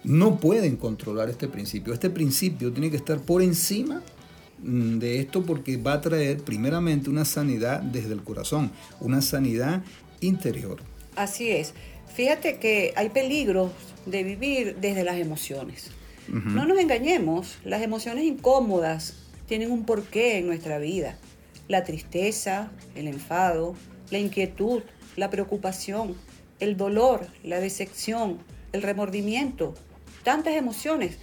no 0.07 0.39
pueden 0.39 0.77
controlar 0.77 1.29
este 1.29 1.49
principio. 1.49 1.93
Este 1.93 2.11
principio 2.11 2.73
tiene 2.73 2.91
que 2.91 2.97
estar 2.97 3.19
por 3.21 3.43
encima 3.43 4.03
mm, 4.63 4.99
de 4.99 5.21
esto 5.21 5.45
porque 5.45 5.77
va 5.77 5.95
a 5.95 6.01
traer 6.01 6.39
primeramente 6.39 7.11
una 7.11 7.25
sanidad 7.25 7.83
desde 7.83 8.13
el 8.13 8.23
corazón, 8.23 8.71
una 9.01 9.21
sanidad 9.21 9.83
interior. 10.21 10.79
Así 11.17 11.51
es. 11.51 11.75
Fíjate 12.15 12.59
que 12.59 12.93
hay 12.97 13.11
peligros 13.11 13.73
de 14.07 14.23
vivir 14.23 14.77
desde 14.81 15.05
las 15.05 15.17
emociones. 15.17 15.91
No 16.29 16.67
nos 16.67 16.81
engañemos, 16.81 17.59
las 17.65 17.83
emociones 17.83 18.25
incómodas 18.25 19.15
tienen 19.47 19.71
un 19.71 19.85
porqué 19.85 20.39
en 20.39 20.47
nuestra 20.49 20.79
vida. 20.79 21.17
La 21.69 21.85
tristeza, 21.85 22.73
el 22.97 23.07
enfado, 23.07 23.77
la 24.11 24.19
inquietud, 24.19 24.83
la 25.15 25.31
preocupación, 25.31 26.17
el 26.59 26.77
dolor, 26.77 27.29
la 27.45 27.61
decepción, 27.61 28.39
el 28.73 28.83
remordimiento, 28.83 29.75
tantas 30.27 30.55
emociones, 30.55 31.19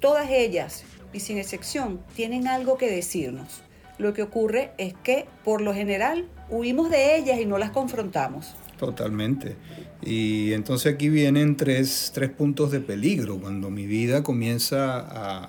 todas 0.00 0.28
ellas, 0.28 0.82
y 1.12 1.20
sin 1.20 1.38
excepción, 1.38 2.00
tienen 2.16 2.48
algo 2.48 2.78
que 2.78 2.90
decirnos. 2.90 3.62
Lo 3.96 4.12
que 4.12 4.24
ocurre 4.24 4.72
es 4.76 4.92
que, 5.04 5.26
por 5.44 5.60
lo 5.60 5.72
general, 5.72 6.26
huimos 6.48 6.90
de 6.90 7.16
ellas 7.16 7.38
y 7.38 7.46
no 7.46 7.58
las 7.58 7.70
confrontamos. 7.70 8.56
Totalmente. 8.76 9.54
Y 10.02 10.52
entonces 10.52 10.92
aquí 10.92 11.08
vienen 11.08 11.56
tres, 11.56 12.10
tres 12.12 12.30
puntos 12.30 12.72
de 12.72 12.80
peligro 12.80 13.38
cuando 13.38 13.70
mi 13.70 13.86
vida 13.86 14.24
comienza 14.24 14.98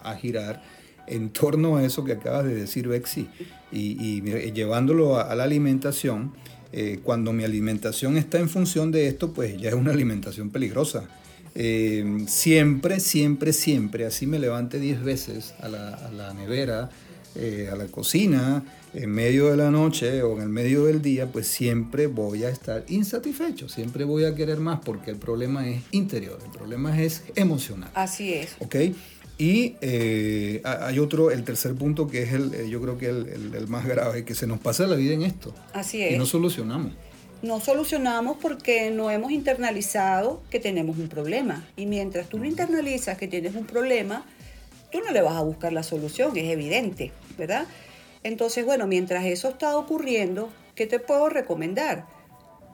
a, 0.08 0.16
girar 0.18 0.62
en 1.08 1.32
torno 1.32 1.78
a 1.78 1.84
eso 1.84 2.04
que 2.04 2.12
acabas 2.12 2.46
de 2.46 2.54
decir, 2.54 2.88
Bexi, 2.88 3.30
y, 3.72 4.22
llevándolo 4.52 5.18
a, 5.18 5.34
la 5.34 5.44
alimentación. 5.44 6.34
Eh, 6.72 7.00
cuando 7.04 7.34
mi 7.34 7.44
alimentación 7.44 8.16
está 8.16 8.38
en 8.38 8.48
función 8.48 8.92
de 8.92 9.08
esto, 9.08 9.34
pues 9.34 9.60
ya 9.60 9.70
es 9.70 9.76
una 9.76 9.92
alimentación 9.92 10.52
peligrosa. 10.52 11.10
Eh, 11.54 12.26
siempre, 12.28 13.00
siempre, 13.00 13.54
siempre, 13.54 14.06
así 14.06 14.26
me 14.26 14.40
levante 14.40 14.80
10 14.80 15.04
veces 15.04 15.54
a 15.60 15.68
la, 15.68 15.90
a 15.90 16.12
la 16.12 16.34
nevera, 16.34 16.90
eh, 17.36 17.70
a 17.72 17.76
la 17.76 17.86
cocina, 17.86 18.64
en 18.94 19.10
medio 19.10 19.50
de 19.52 19.58
la 19.58 19.72
noche 19.72 20.22
o 20.22 20.36
en 20.36 20.44
el 20.44 20.50
medio 20.50 20.86
del 20.86 21.02
día, 21.02 21.32
pues 21.32 21.48
siempre 21.48 22.08
voy 22.08 22.44
a 22.44 22.50
estar 22.50 22.84
insatisfecho, 22.90 23.70
siempre 23.70 24.04
voy 24.04 24.26
a 24.26 24.36
querer 24.36 24.60
más 24.60 24.80
porque 24.84 25.12
el 25.12 25.18
problema 25.18 25.68
es 25.68 25.82
interior, 25.92 26.40
el 26.44 26.52
problema 26.52 27.02
es 27.02 27.24
emocional. 27.36 27.90
Así 27.94 28.34
es. 28.34 28.56
¿Ok? 28.60 28.76
Y 29.38 29.76
eh, 29.82 30.62
hay 30.64 31.00
otro, 31.00 31.32
el 31.32 31.44
tercer 31.44 31.74
punto 31.74 32.08
que 32.08 32.24
es 32.24 32.34
el, 32.34 32.70
yo 32.70 32.82
creo 32.82 32.98
que 32.98 33.08
el, 33.08 33.56
el, 33.56 33.68
más 33.68 33.88
grave, 33.88 34.24
que 34.24 34.36
se 34.36 34.46
nos 34.46 34.60
pasa 34.60 34.86
la 34.86 34.96
vida 34.96 35.14
en 35.14 35.24
esto. 35.24 35.56
Así 35.74 36.02
es. 36.02 36.14
Y 36.14 36.18
no 36.18 36.26
solucionamos. 36.26 36.92
No 37.42 37.60
solucionamos 37.60 38.38
porque 38.38 38.92
no 38.92 39.10
hemos 39.10 39.32
internalizado 39.32 40.44
que 40.50 40.60
tenemos 40.60 40.98
un 40.98 41.08
problema. 41.10 41.68
Y 41.76 41.88
mientras 41.88 42.30
tú 42.30 42.38
no 42.38 42.46
internalizas 42.46 43.18
que 43.18 43.28
tienes 43.28 43.56
un 43.56 43.66
problema, 43.66 44.26
tú 44.92 45.00
no 45.00 45.12
le 45.12 45.22
vas 45.22 45.36
a 45.36 45.42
buscar 45.42 45.74
la 45.74 45.84
solución, 45.84 46.36
es 46.38 46.50
evidente, 46.52 47.12
¿verdad? 47.38 47.66
Entonces, 48.24 48.66
bueno, 48.66 48.86
mientras 48.86 49.26
eso 49.26 49.50
está 49.50 49.76
ocurriendo, 49.76 50.52
¿qué 50.76 50.86
te 50.86 51.00
puedo 51.00 51.30
recomendar? 51.30 52.06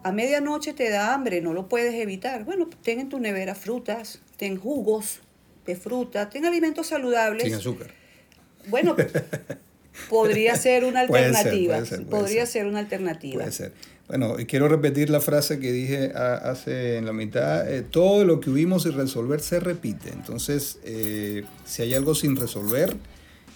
A 0.04 0.12
medianoche 0.12 0.74
te 0.74 0.90
da 0.90 1.14
hambre, 1.14 1.42
no 1.42 1.54
lo 1.54 1.70
puedes 1.70 1.94
evitar. 1.96 2.44
Bueno, 2.44 2.70
ten 2.84 3.00
en 3.00 3.10
tu 3.10 3.20
nevera 3.20 3.56
frutas, 3.56 4.22
ten 4.38 4.58
jugos 4.58 5.22
de 5.66 5.76
fruta, 5.76 6.30
ten 6.30 6.46
alimentos 6.46 6.88
saludables. 6.88 7.44
Sin 7.44 7.56
azúcar. 7.56 7.92
Bueno, 8.68 8.96
podría 10.10 10.56
ser 10.56 10.84
una 10.84 11.02
alternativa. 11.02 11.82
podría 12.10 12.46
ser. 12.46 12.66
una 12.66 12.80
alternativa. 12.80 13.44
Puede 13.44 13.52
ser. 13.52 13.74
Bueno, 14.08 14.40
y 14.40 14.46
quiero 14.46 14.70
repetir 14.70 15.10
la 15.10 15.20
frase 15.20 15.60
que 15.60 15.72
dije 15.72 16.14
hace 16.16 16.98
en 16.98 17.06
la 17.06 17.12
mitad, 17.12 17.70
eh, 17.70 17.82
todo 17.82 18.24
lo 18.24 18.40
que 18.40 18.50
hubimos 18.50 18.84
sin 18.84 18.94
resolver 18.94 19.42
se 19.42 19.60
repite. 19.60 20.10
Entonces, 20.10 20.80
eh, 20.84 21.44
si 21.66 21.82
hay 21.82 21.94
algo 21.94 22.16
sin 22.16 22.38
resolver, 22.38 22.96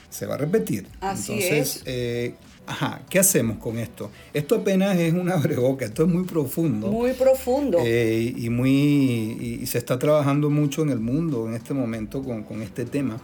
se 0.09 0.25
va 0.25 0.35
a 0.35 0.37
repetir. 0.37 0.87
Así 0.99 1.33
Entonces, 1.33 1.77
es. 1.77 1.83
Eh, 1.85 2.35
ajá, 2.67 3.01
¿qué 3.09 3.19
hacemos 3.19 3.59
con 3.59 3.77
esto? 3.77 4.11
Esto 4.33 4.55
apenas 4.55 4.97
es 4.97 5.13
una 5.13 5.35
breboca, 5.37 5.85
esto 5.85 6.03
es 6.03 6.09
muy 6.09 6.25
profundo. 6.25 6.87
Muy 6.87 7.13
profundo. 7.13 7.79
y, 7.87 8.49
muy, 8.49 9.59
y, 9.61 9.65
se 9.67 9.77
está 9.77 9.97
trabajando 9.97 10.49
mucho 10.49 10.81
en 10.81 10.89
el 10.89 10.99
mundo 10.99 11.47
en 11.47 11.53
este 11.53 11.73
momento 11.73 12.21
con, 12.21 12.43
con 12.43 12.61
este 12.61 12.83
tema. 12.83 13.21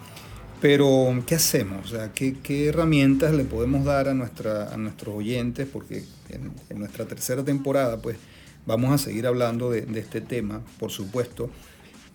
Pero, 0.59 1.23
¿qué 1.25 1.35
hacemos? 1.35 1.85
O 1.85 1.95
sea, 1.95 2.11
¿qué, 2.13 2.35
¿qué, 2.41 2.67
herramientas 2.67 3.33
le 3.33 3.43
podemos 3.43 3.85
dar 3.85 4.07
a, 4.07 4.13
nuestra, 4.13 4.73
a 4.73 4.77
nuestros 4.77 5.15
oyentes? 5.15 5.67
Porque 5.71 6.03
en, 6.29 6.79
nuestra 6.79 7.05
tercera 7.05 7.43
temporada, 7.43 8.01
pues, 8.01 8.17
vamos 8.65 8.91
a 8.91 8.97
seguir 8.97 9.27
hablando 9.27 9.69
de, 9.69 9.81
de 9.81 9.99
este 9.99 10.21
tema, 10.21 10.61
por 10.79 10.91
supuesto. 10.91 11.49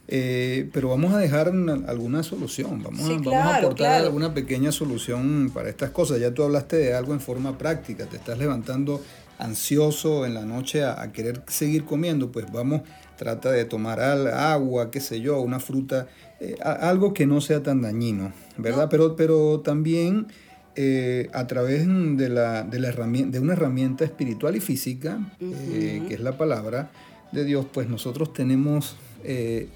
Eh, 0.08 0.68
pero 0.72 0.88
vamos 0.88 1.14
a 1.14 1.18
dejar 1.18 1.52
alguna 1.86 2.22
solución, 2.22 2.82
vamos, 2.82 3.08
a, 3.08 3.12
vamos 3.12 3.32
a 3.32 3.56
aportar 3.56 4.02
alguna 4.02 4.34
pequeña 4.34 4.72
solución 4.72 5.50
para 5.54 5.70
estas 5.70 5.90
cosas. 5.90 6.20
Ya 6.20 6.34
tú 6.34 6.42
hablaste 6.42 6.76
de 6.76 6.94
algo 6.94 7.14
en 7.14 7.20
forma 7.20 7.56
práctica, 7.56 8.06
te 8.06 8.16
estás 8.16 8.36
levantando 8.38 9.00
ansioso 9.42 10.24
en 10.26 10.34
la 10.34 10.44
noche 10.44 10.84
a, 10.84 11.00
a 11.02 11.12
querer 11.12 11.42
seguir 11.48 11.84
comiendo, 11.84 12.32
pues 12.32 12.50
vamos, 12.50 12.82
trata 13.16 13.50
de 13.50 13.64
tomar 13.64 14.00
agua, 14.00 14.90
qué 14.90 15.00
sé 15.00 15.20
yo, 15.20 15.40
una 15.40 15.60
fruta 15.60 16.08
eh, 16.42 16.56
algo 16.60 17.14
que 17.14 17.24
no 17.24 17.40
sea 17.40 17.62
tan 17.62 17.82
dañino, 17.82 18.32
¿verdad? 18.56 18.88
Pero, 18.90 19.14
pero 19.14 19.60
también 19.60 20.26
eh, 20.74 21.30
a 21.32 21.46
través 21.46 21.86
de, 21.86 22.28
la, 22.28 22.64
de, 22.64 22.80
la 22.80 22.88
herramienta, 22.88 23.30
de 23.30 23.38
una 23.38 23.52
herramienta 23.52 24.04
espiritual 24.04 24.56
y 24.56 24.60
física, 24.60 25.20
eh, 25.40 26.02
que 26.08 26.14
es 26.14 26.20
la 26.20 26.36
palabra 26.36 26.90
de 27.30 27.44
Dios, 27.44 27.64
pues 27.72 27.88
nosotros 27.88 28.32
tenemos 28.32 28.96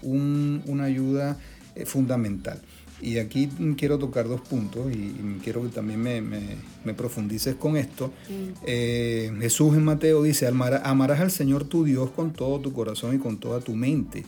una 0.03 0.85
ayuda 0.85 1.37
fundamental. 1.85 2.61
Y 3.01 3.19
aquí 3.19 3.49
quiero 3.77 3.99
tocar 3.99 4.27
dos 4.27 4.41
puntos 4.41 4.91
y, 4.91 5.39
quiero 5.45 5.63
que 5.63 5.69
también 5.69 6.01
me, 6.01 6.21
me, 6.23 6.95
profundices 6.95 7.55
con 7.55 7.77
esto. 7.77 8.13
Mm. 8.29 9.41
Jesús 9.41 9.77
en 9.77 9.85
Mateo 9.85 10.23
dice, 10.23 10.47
amarás 10.47 11.21
al 11.21 11.31
Señor 11.31 11.65
tu 11.65 11.85
Dios 11.85 12.11
con 12.11 12.33
todo 12.33 12.61
tu 12.61 12.73
corazón 12.73 13.15
y 13.15 13.19
con 13.19 13.39
toda 13.39 13.61
tu 13.61 13.75
mente. 13.75 14.25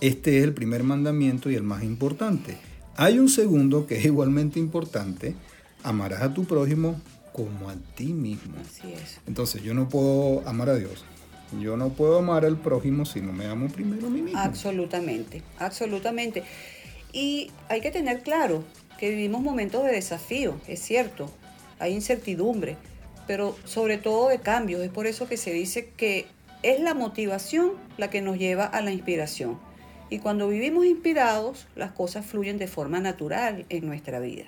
Este 0.00 0.38
es 0.38 0.44
el 0.44 0.54
primer 0.54 0.82
mandamiento 0.82 1.50
y 1.50 1.54
el 1.54 1.62
más 1.62 1.82
importante. 1.82 2.56
Hay 2.96 3.18
un 3.18 3.28
segundo 3.28 3.86
que 3.86 3.98
es 3.98 4.04
igualmente 4.04 4.58
importante. 4.58 5.34
Amarás 5.82 6.22
a 6.22 6.34
tu 6.34 6.44
prójimo 6.44 7.00
como 7.32 7.70
a 7.70 7.74
ti 7.94 8.12
mismo. 8.12 8.54
Así 8.60 8.92
es. 8.92 9.20
Entonces 9.26 9.62
yo 9.62 9.74
no 9.74 9.88
puedo 9.88 10.46
amar 10.46 10.68
a 10.70 10.76
Dios. 10.76 11.04
Yo 11.58 11.76
no 11.76 11.88
puedo 11.88 12.18
amar 12.18 12.44
al 12.44 12.58
prójimo 12.58 13.04
si 13.04 13.20
no 13.20 13.32
me 13.32 13.46
amo 13.46 13.68
primero 13.68 14.06
a 14.06 14.10
mí 14.10 14.22
mismo. 14.22 14.38
Absolutamente, 14.38 15.42
absolutamente. 15.58 16.44
Y 17.12 17.50
hay 17.68 17.80
que 17.80 17.90
tener 17.90 18.22
claro 18.22 18.64
que 18.98 19.10
vivimos 19.10 19.42
momentos 19.42 19.84
de 19.84 19.92
desafío, 19.92 20.60
es 20.68 20.80
cierto. 20.80 21.30
Hay 21.78 21.92
incertidumbre, 21.92 22.76
pero 23.26 23.56
sobre 23.64 23.96
todo 23.98 24.28
de 24.28 24.40
cambios. 24.40 24.82
Es 24.82 24.90
por 24.90 25.06
eso 25.06 25.28
que 25.28 25.36
se 25.36 25.52
dice 25.52 25.90
que 25.96 26.26
es 26.62 26.80
la 26.80 26.94
motivación 26.94 27.72
la 27.96 28.10
que 28.10 28.20
nos 28.20 28.38
lleva 28.38 28.64
a 28.64 28.82
la 28.82 28.92
inspiración. 28.92 29.58
Y 30.10 30.18
cuando 30.18 30.48
vivimos 30.48 30.84
inspirados, 30.84 31.66
las 31.76 31.92
cosas 31.92 32.26
fluyen 32.26 32.58
de 32.58 32.66
forma 32.66 33.00
natural 33.00 33.64
en 33.68 33.86
nuestra 33.86 34.18
vida. 34.18 34.44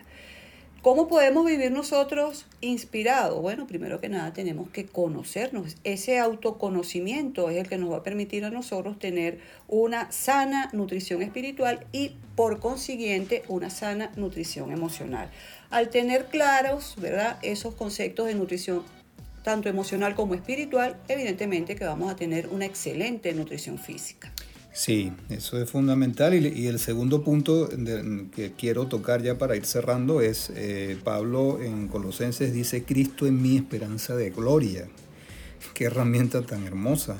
¿Cómo 0.82 1.06
podemos 1.06 1.46
vivir 1.46 1.70
nosotros 1.70 2.44
inspirados? 2.60 3.40
Bueno, 3.40 3.68
primero 3.68 4.00
que 4.00 4.08
nada 4.08 4.32
tenemos 4.32 4.68
que 4.68 4.84
conocernos. 4.84 5.76
Ese 5.84 6.18
autoconocimiento 6.18 7.48
es 7.50 7.58
el 7.58 7.68
que 7.68 7.78
nos 7.78 7.92
va 7.92 7.98
a 7.98 8.02
permitir 8.02 8.44
a 8.44 8.50
nosotros 8.50 8.98
tener 8.98 9.38
una 9.68 10.10
sana 10.10 10.70
nutrición 10.72 11.22
espiritual 11.22 11.86
y 11.92 12.16
por 12.34 12.58
consiguiente 12.58 13.44
una 13.46 13.70
sana 13.70 14.10
nutrición 14.16 14.72
emocional. 14.72 15.30
Al 15.70 15.88
tener 15.88 16.26
claros, 16.26 16.96
¿verdad? 16.98 17.38
Esos 17.42 17.76
conceptos 17.76 18.26
de 18.26 18.34
nutrición 18.34 18.82
tanto 19.44 19.68
emocional 19.68 20.16
como 20.16 20.34
espiritual, 20.34 20.96
evidentemente 21.06 21.76
que 21.76 21.84
vamos 21.84 22.10
a 22.10 22.16
tener 22.16 22.48
una 22.48 22.64
excelente 22.64 23.32
nutrición 23.34 23.78
física. 23.78 24.31
Sí, 24.74 25.12
eso 25.28 25.60
es 25.60 25.70
fundamental. 25.70 26.34
Y, 26.34 26.66
el 26.66 26.78
segundo 26.78 27.22
punto 27.22 27.68
que 28.34 28.52
quiero 28.56 28.86
tocar 28.86 29.22
ya 29.22 29.36
para 29.36 29.54
ir 29.54 29.66
cerrando 29.66 30.22
es, 30.22 30.50
eh, 30.56 30.96
Pablo 31.04 31.60
en 31.62 31.88
Colosenses 31.88 32.54
dice, 32.54 32.82
Cristo 32.82 33.26
en 33.26 33.42
mi 33.42 33.56
esperanza 33.56 34.16
de 34.16 34.30
gloria. 34.30 34.88
Qué 35.74 35.84
herramienta 35.84 36.42
tan 36.42 36.64
hermosa. 36.64 37.18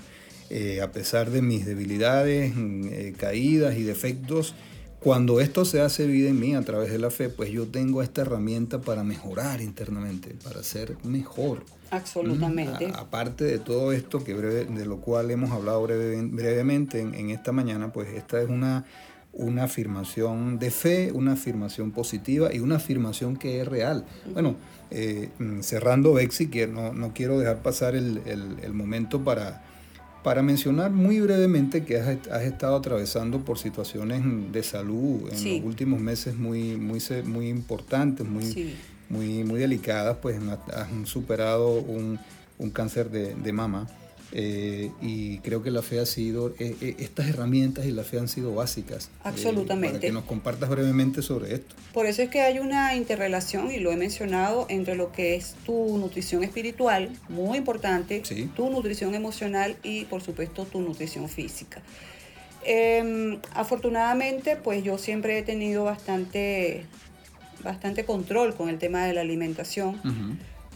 Eh, 0.48 0.80
a 0.80 0.92
pesar 0.92 1.30
de 1.30 1.42
mis 1.42 1.66
debilidades, 1.66 2.54
mm, 2.54 2.88
eh, 2.90 3.14
caídas 3.16 3.76
y 3.76 3.82
defectos, 3.82 4.54
Cuando 5.02 5.40
esto 5.40 5.64
se 5.64 5.80
hace 5.80 6.06
vida 6.06 6.30
en 6.30 6.38
mí 6.38 6.54
a 6.54 6.62
través 6.62 6.92
de 6.92 6.98
la 6.98 7.10
fe, 7.10 7.28
pues 7.28 7.50
yo 7.50 7.66
tengo 7.66 8.02
esta 8.02 8.22
herramienta 8.22 8.80
para 8.80 9.02
mejorar 9.02 9.60
internamente, 9.60 10.36
para 10.44 10.62
ser 10.62 10.96
mejor. 11.02 11.64
Absolutamente. 11.90 12.86
Mm, 12.86 12.94
aparte 12.94 13.44
de 13.44 13.58
todo 13.58 13.92
esto 13.92 14.22
que 14.22 14.32
breve, 14.32 14.64
de 14.64 14.86
lo 14.86 14.98
cual 14.98 15.30
hemos 15.32 15.50
hablado 15.50 15.82
brevemente 15.82 17.00
en, 17.00 17.30
esta 17.30 17.50
mañana, 17.50 17.92
pues 17.92 18.10
esta 18.14 18.40
es 18.40 18.48
una, 18.48 18.84
una 19.32 19.64
afirmación 19.64 20.60
de 20.60 20.70
fe, 20.70 21.10
una 21.12 21.32
afirmación 21.32 21.90
positiva 21.90 22.54
y 22.54 22.60
una 22.60 22.76
afirmación 22.76 23.36
que 23.36 23.60
es 23.60 23.66
real. 23.66 24.04
Bueno, 24.32 24.54
eh, 24.90 25.30
mm, 25.38 25.62
cerrando 25.62 26.14
Bexi, 26.14 26.46
que 26.46 26.68
no, 26.68 26.92
no, 26.92 27.12
quiero 27.12 27.40
dejar 27.40 27.60
pasar 27.60 27.96
el, 27.96 28.22
el, 28.26 28.72
momento 28.72 29.24
para, 29.24 29.62
para 30.22 30.42
mencionar 30.42 30.90
muy 30.90 31.20
brevemente 31.20 31.84
que 31.84 31.98
has, 31.98 32.28
has, 32.30 32.42
estado 32.42 32.76
atravesando 32.76 33.44
por 33.44 33.58
situaciones 33.58 34.22
de 34.52 34.62
salud 34.62 35.28
en 35.32 35.56
los 35.56 35.64
últimos 35.64 36.00
meses 36.00 36.36
muy, 36.36 36.76
muy, 36.76 37.00
muy 37.24 37.48
importantes, 37.48 38.26
muy 38.26 38.74
muy, 39.12 39.44
muy 39.44 39.60
delicadas, 39.60 40.16
pues 40.22 40.40
han 40.74 41.06
superado 41.06 41.74
un, 41.74 42.18
un 42.58 42.70
cáncer 42.70 43.10
de, 43.10 43.34
de 43.34 43.52
mama. 43.52 43.86
Eh, 44.34 44.90
y 45.02 45.38
creo 45.38 45.62
que 45.62 45.70
la 45.70 45.82
fe 45.82 46.00
ha 46.00 46.06
sido, 46.06 46.54
eh, 46.58 46.74
eh, 46.80 46.96
estas 46.98 47.28
herramientas 47.28 47.84
y 47.84 47.92
la 47.92 48.02
fe 48.02 48.18
han 48.18 48.28
sido 48.28 48.54
básicas. 48.54 49.10
Absolutamente. 49.24 49.98
para 49.98 50.00
que 50.00 50.12
nos 50.12 50.24
compartas 50.24 50.70
brevemente 50.70 51.20
sobre 51.20 51.54
esto. 51.54 51.74
Por 51.92 52.06
eso 52.06 52.22
es 52.22 52.30
que 52.30 52.40
hay 52.40 52.58
una 52.58 52.96
interrelación, 52.96 53.70
y 53.70 53.78
lo 53.78 53.92
he 53.92 53.96
mencionado, 53.96 54.66
entre 54.70 54.94
lo 54.94 55.12
que 55.12 55.34
es 55.34 55.54
tu 55.66 55.98
nutrición 55.98 56.42
espiritual, 56.42 57.10
muy 57.28 57.58
importante, 57.58 58.22
tu 58.56 58.70
nutrición 58.70 59.14
emocional 59.14 59.76
y 59.82 60.06
por 60.06 60.22
supuesto 60.22 60.64
tu 60.64 60.80
nutrición 60.80 61.28
física. 61.28 61.82
Em, 62.64 63.38
afortunadamente, 63.54 64.56
pues 64.56 64.82
yo 64.82 64.96
siempre 64.96 65.38
he 65.38 65.42
tenido 65.42 65.84
bastante 65.84 66.86
bastante 67.62 68.04
control 68.04 68.54
con 68.54 68.68
el 68.68 68.78
tema 68.78 69.04
de 69.04 69.12
la 69.12 69.20
alimentación. 69.20 70.00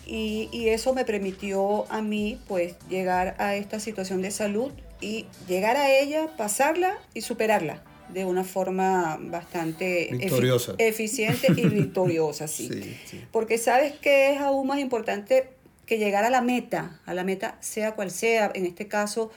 Y, 0.06 0.48
y, 0.52 0.68
eso 0.68 0.94
me 0.94 1.04
permitió 1.04 1.90
a 1.90 2.00
mí 2.00 2.38
pues 2.46 2.76
llegar 2.88 3.34
a 3.38 3.56
esta 3.56 3.80
situación 3.80 4.22
de 4.22 4.30
salud 4.30 4.70
y 5.00 5.26
llegar 5.48 5.76
a 5.76 5.90
ella, 5.90 6.28
pasarla 6.36 6.98
y 7.12 7.22
superarla 7.22 7.82
de 8.08 8.24
una 8.24 8.44
forma 8.44 9.18
bastante 9.20 10.10
eficiente 10.78 11.48
y 11.56 11.66
victoriosa, 11.68 12.48
sí. 12.48 12.96
Porque 13.32 13.58
sabes 13.58 13.92
que 13.94 14.32
es 14.32 14.40
aún 14.40 14.66
más 14.66 14.78
importante 14.78 15.50
que 15.86 15.98
llegar 15.98 16.24
a 16.24 16.30
la 16.30 16.40
meta, 16.40 17.00
a 17.06 17.14
la 17.14 17.24
meta 17.24 17.58
sea 17.60 17.92
cual 17.94 18.10
sea, 18.10 18.50
en 18.54 18.66
este 18.66 18.88
caso, 18.88 19.30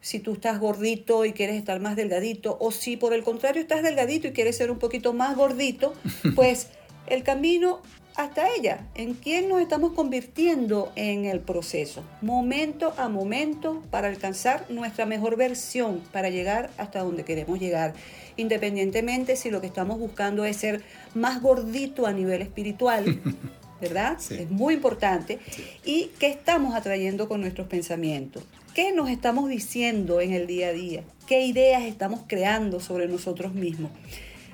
si 0.00 0.18
tú 0.18 0.34
estás 0.34 0.58
gordito 0.58 1.24
y 1.24 1.32
quieres 1.32 1.56
estar 1.56 1.80
más 1.80 1.96
delgadito, 1.96 2.56
o 2.60 2.72
si 2.72 2.96
por 2.96 3.12
el 3.12 3.22
contrario 3.22 3.62
estás 3.62 3.82
delgadito 3.82 4.28
y 4.28 4.32
quieres 4.32 4.56
ser 4.56 4.70
un 4.70 4.78
poquito 4.78 5.12
más 5.12 5.36
gordito, 5.36 5.94
pues 6.34 6.68
el 7.06 7.22
camino 7.22 7.82
hasta 8.16 8.54
ella, 8.54 8.86
en 8.94 9.14
quién 9.14 9.48
nos 9.48 9.60
estamos 9.60 9.92
convirtiendo 9.92 10.92
en 10.96 11.24
el 11.24 11.40
proceso, 11.40 12.04
momento 12.20 12.92
a 12.98 13.08
momento 13.08 13.82
para 13.90 14.08
alcanzar 14.08 14.66
nuestra 14.68 15.06
mejor 15.06 15.36
versión, 15.36 16.02
para 16.12 16.28
llegar 16.28 16.70
hasta 16.76 17.00
donde 17.00 17.24
queremos 17.24 17.58
llegar, 17.58 17.94
independientemente 18.36 19.36
si 19.36 19.50
lo 19.50 19.60
que 19.60 19.66
estamos 19.66 19.98
buscando 19.98 20.44
es 20.44 20.56
ser 20.58 20.82
más 21.14 21.40
gordito 21.40 22.06
a 22.06 22.12
nivel 22.12 22.42
espiritual, 22.42 23.20
¿verdad? 23.80 24.18
Es 24.30 24.50
muy 24.50 24.74
importante. 24.74 25.40
¿Y 25.84 26.10
qué 26.18 26.28
estamos 26.28 26.74
atrayendo 26.74 27.28
con 27.28 27.40
nuestros 27.40 27.66
pensamientos? 27.66 28.44
¿Qué 28.74 28.92
nos 28.92 29.10
estamos 29.10 29.48
diciendo 29.48 30.20
en 30.20 30.32
el 30.32 30.46
día 30.46 30.68
a 30.68 30.72
día? 30.72 31.02
¿Qué 31.26 31.44
ideas 31.44 31.82
estamos 31.82 32.20
creando 32.26 32.80
sobre 32.80 33.08
nosotros 33.08 33.54
mismos? 33.54 33.90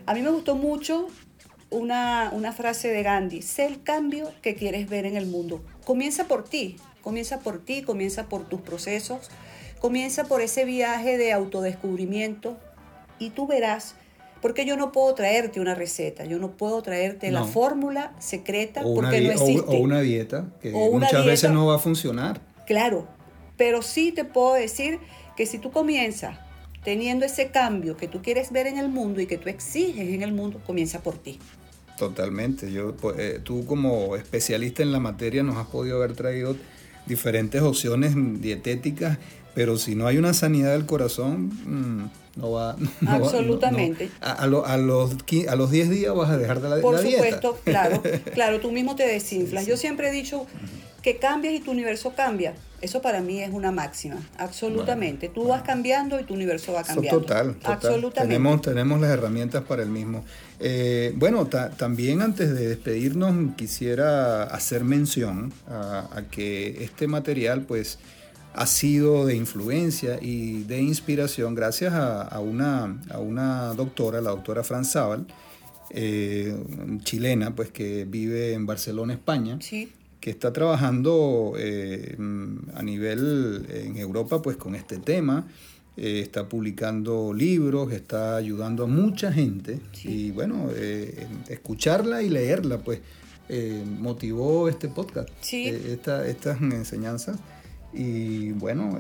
A 0.07 0.15
mí 0.15 0.23
me 0.23 0.31
gustó 0.31 0.55
mucho 0.55 1.09
una, 1.71 2.53
frase 2.53 2.89
de 2.89 3.03
Gandhi, 3.03 3.43
sé 3.43 3.67
el 3.67 3.83
cambio 3.83 4.31
que 4.43 4.55
quieres 4.55 4.89
ver 4.89 5.07
en 5.07 5.17
el 5.17 5.27
mundo. 5.27 5.63
Comienza 5.85 6.25
por 6.25 6.45
ti, 6.45 6.77
comienza 7.03 7.41
por 7.41 7.65
ti, 7.65 7.83
comienza 7.83 8.29
por 8.29 8.49
tus 8.49 8.61
procesos, 8.61 9.31
comienza 9.81 10.25
por 10.25 10.41
ese 10.41 10.65
viaje 10.65 11.19
de 11.19 11.33
autodescubrimiento 11.33 12.57
y 13.19 13.31
tú 13.31 13.47
verás, 13.47 13.95
porque 14.41 14.65
yo 14.65 14.77
no 14.77 14.93
puedo 14.93 15.15
traerte 15.15 15.61
una 15.61 15.75
receta, 15.75 16.25
yo 16.25 16.39
no 16.39 16.53
puedo 16.53 16.83
traerte 16.83 17.31
la 17.31 17.45
fórmula 17.45 18.15
secreta 18.19 18.83
porque 18.83 19.21
no 19.21 19.33
existe. 19.33 19.77
O, 19.77 19.81
una 19.81 20.01
dieta 20.01 20.47
que 20.61 20.71
muchas 20.71 21.25
veces 21.25 21.51
no 21.51 21.67
va 21.67 21.77
a 21.77 21.79
funcionar. 21.79 22.41
Claro, 22.67 23.07
pero 23.57 23.83
sí 23.83 24.13
te 24.13 24.25
puedo 24.25 24.55
decir 24.55 25.01
que 25.37 25.47
si 25.47 25.59
tú 25.59 25.71
comienzas 25.71 26.39
teniendo 26.85 27.27
ese 27.27 27.51
cambio 27.51 27.97
que 27.97 28.09
tú 28.09 28.23
quieres 28.23 28.53
ver 28.53 28.67
en 28.67 28.79
el 28.79 28.89
mundo 28.89 29.21
y 29.21 29.27
que 29.27 29.37
tú 29.37 29.49
exiges 29.49 30.09
en 30.09 30.23
el 30.23 30.33
mundo, 30.33 30.61
comienza 30.65 31.01
por 31.01 31.19
ti. 31.19 31.39
Totalmente. 31.99 32.71
Yo, 32.73 32.95
pues, 32.95 33.19
eh, 33.19 33.41
tú 33.43 33.67
como 33.67 34.17
especialista 34.17 34.83
en 34.83 34.93
la 34.93 35.01
materia 35.01 35.43
nos 35.43 35.57
has 35.57 35.67
podido 35.67 35.97
haber 35.97 36.15
traído 36.15 36.57
diferentes 37.07 37.61
opciones 37.63 38.13
dietéticas, 38.41 39.19
pero 39.55 39.77
si 39.79 39.95
no 39.95 40.07
hay 40.07 40.19
una 40.19 40.35
sanidad 40.35 40.73
del 40.73 40.87
corazón, 40.87 41.49
mm, 41.49 42.11
no 42.41 42.53
va. 42.53 42.77
Absolutamente. 43.07 44.11
a, 44.21 44.47
los, 44.47 44.69
a 44.69 44.77
los 44.77 45.71
10 45.71 45.91
días 45.91 46.15
vas 46.15 46.31
a 46.31 46.37
dejar 46.37 46.61
de 46.61 46.69
la, 46.69 46.81
Por 46.81 47.03
dieta. 47.03 47.19
Por 47.19 47.27
supuesto, 47.27 47.61
claro, 47.65 48.03
claro, 48.35 48.61
tú 48.61 48.71
mismo 48.71 48.95
te 48.95 49.07
desinflas. 49.07 49.67
Yo 49.67 49.77
siempre 49.77 50.09
he 50.09 50.13
dicho 50.13 50.47
que 51.03 51.19
cambias 51.19 51.55
y 51.55 51.61
tu 51.61 51.71
universo 51.71 52.15
cambia. 52.15 52.55
Eso 52.81 53.03
para 53.03 53.21
mí 53.21 53.41
es 53.41 53.53
una 53.53 53.73
máxima, 53.73 54.17
absolutamente. 54.37 55.29
Tú 55.29 55.49
vas 55.49 55.63
cambiando 55.63 56.21
y 56.21 56.23
tu 56.23 56.35
universo 56.35 56.73
va 56.73 56.85
cambiando. 56.85 57.21
total, 57.21 57.55
total. 57.55 57.73
Absolutamente. 57.73 58.35
Tenemos, 58.35 58.63
tenemos 58.63 59.01
las 59.01 59.11
herramientas 59.11 59.65
para 59.65 59.83
el 59.83 59.89
mismo. 59.89 60.25
Eh, 60.61 61.13
bueno, 61.17 61.47
también 61.47 62.23
antes 62.23 62.55
de 62.55 62.69
despedirnos 62.69 63.57
quisiera 63.57 64.45
hacer 64.45 64.85
mención 64.85 65.53
a, 65.69 66.23
que 66.31 66.85
este 66.85 67.09
material 67.09 67.63
pues 67.63 67.99
ha 68.55 68.67
sido 68.67 69.27
de 69.27 69.35
influencia 69.35 70.19
y 70.21 70.63
de 70.63 70.81
inspiración 70.81 71.57
gracias 71.57 71.95
a, 71.95 72.39
una, 72.39 72.97
a 73.11 73.19
una 73.19 73.75
doctora, 73.75 74.21
la 74.21 74.31
doctora 74.31 74.63
Franz 74.63 74.93
Zabal, 74.93 75.27
eh, 75.91 76.57
chilena, 77.03 77.57
pues 77.57 77.71
que 77.73 78.05
vive 78.05 78.53
en 78.53 78.67
Barcelona, 78.67 79.15
España. 79.15 79.59
Sí 79.61 79.93
que 80.29 80.33
está 80.33 80.53
trabajando 80.53 81.55
eh, 81.57 82.15
a 82.75 82.83
nivel 82.83 83.67
en 83.71 83.97
Europa 83.97 84.43
pues 84.43 84.59
con 84.59 84.75
este 84.75 84.99
tema, 84.99 85.49
eh, 85.97 86.21
está 86.21 86.47
publicando 86.51 87.33
libros, 87.33 87.91
está 87.93 88.37
ayudando 88.37 88.85
a 88.85 88.87
mucha 88.87 89.33
gente. 89.33 89.81
Y 90.05 90.31
bueno, 90.33 90.69
eh, 90.75 91.27
escucharla 91.49 92.21
y 92.21 92.29
leerla 92.29 92.77
pues 92.77 93.01
motivó 93.99 94.69
este 94.69 94.89
podcast, 94.89 95.31
estas 95.51 96.61
enseñanzas. 96.61 97.39
Y 97.95 98.53
bueno, 98.53 98.99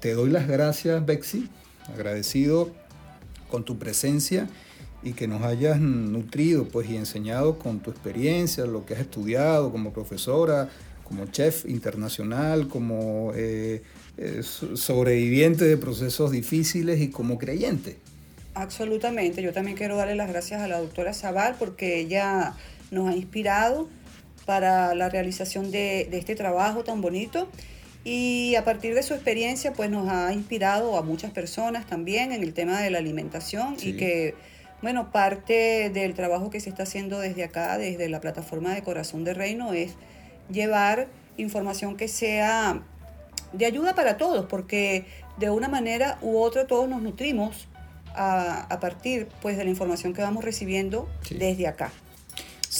te 0.00 0.14
doy 0.14 0.30
las 0.30 0.48
gracias 0.48 1.04
Bexi, 1.04 1.50
agradecido 1.92 2.70
con 3.50 3.66
tu 3.66 3.78
presencia 3.78 4.48
y 5.02 5.12
que 5.12 5.26
nos 5.26 5.42
hayas 5.42 5.80
nutrido 5.80 6.68
pues 6.68 6.88
y 6.90 6.96
enseñado 6.96 7.58
con 7.58 7.80
tu 7.80 7.90
experiencia, 7.90 8.66
lo 8.66 8.84
que 8.84 8.94
has 8.94 9.00
estudiado 9.00 9.72
como 9.72 9.92
profesora, 9.92 10.68
como 11.04 11.26
chef 11.26 11.64
internacional, 11.66 12.68
como 12.68 13.32
eh, 13.34 13.82
eh, 14.18 14.42
sobreviviente 14.42 15.64
de 15.64 15.76
procesos 15.76 16.30
difíciles 16.30 17.00
y 17.00 17.08
como 17.08 17.38
creyente. 17.38 17.96
Absolutamente, 18.54 19.42
yo 19.42 19.52
también 19.52 19.76
quiero 19.76 19.96
darle 19.96 20.14
las 20.16 20.28
gracias 20.28 20.60
a 20.60 20.68
la 20.68 20.78
doctora 20.78 21.14
Zaval 21.14 21.56
porque 21.58 21.98
ella 21.98 22.54
nos 22.90 23.08
ha 23.08 23.16
inspirado 23.16 23.88
para 24.44 24.94
la 24.94 25.08
realización 25.08 25.70
de, 25.70 26.08
este 26.12 26.34
trabajo 26.34 26.84
tan 26.84 27.00
bonito. 27.00 27.48
Y 28.02 28.54
a 28.54 28.64
partir 28.64 28.94
de 28.94 29.02
su 29.02 29.14
experiencia 29.14 29.72
pues 29.72 29.90
nos 29.90 30.08
ha 30.08 30.32
inspirado 30.32 30.96
a 30.96 31.02
muchas 31.02 31.30
personas 31.30 31.86
también 31.86 32.32
en 32.32 32.42
el 32.42 32.54
tema 32.54 32.80
de 32.80 32.90
la 32.90 32.98
alimentación 32.98 33.76
y 33.82 33.92
que 33.92 34.34
bueno, 34.82 35.12
parte 35.12 35.90
del 35.90 36.14
trabajo 36.14 36.50
que 36.50 36.60
se 36.60 36.70
está 36.70 36.84
haciendo 36.84 37.18
desde 37.18 37.44
acá, 37.44 37.76
desde 37.78 38.08
la 38.08 38.20
plataforma 38.20 38.74
de 38.74 38.82
Corazón 38.82 39.24
de 39.24 39.34
Reino, 39.34 39.72
es 39.72 39.94
llevar 40.50 41.08
información 41.36 41.96
que 41.96 42.08
sea 42.08 42.82
de 43.52 43.66
ayuda 43.66 43.94
para 43.94 44.16
todos, 44.16 44.46
porque 44.46 45.04
de 45.38 45.50
una 45.50 45.68
manera 45.68 46.18
u 46.22 46.38
otra 46.38 46.66
todos 46.66 46.88
nos 46.88 47.02
nutrimos 47.02 47.68
a, 48.14 48.78
partir 48.80 49.28
pues, 49.40 49.56
de 49.56 49.64
la 49.64 49.70
información 49.70 50.12
que 50.12 50.22
vamos 50.22 50.44
recibiendo 50.44 51.08
desde 51.30 51.66
acá. 51.66 51.92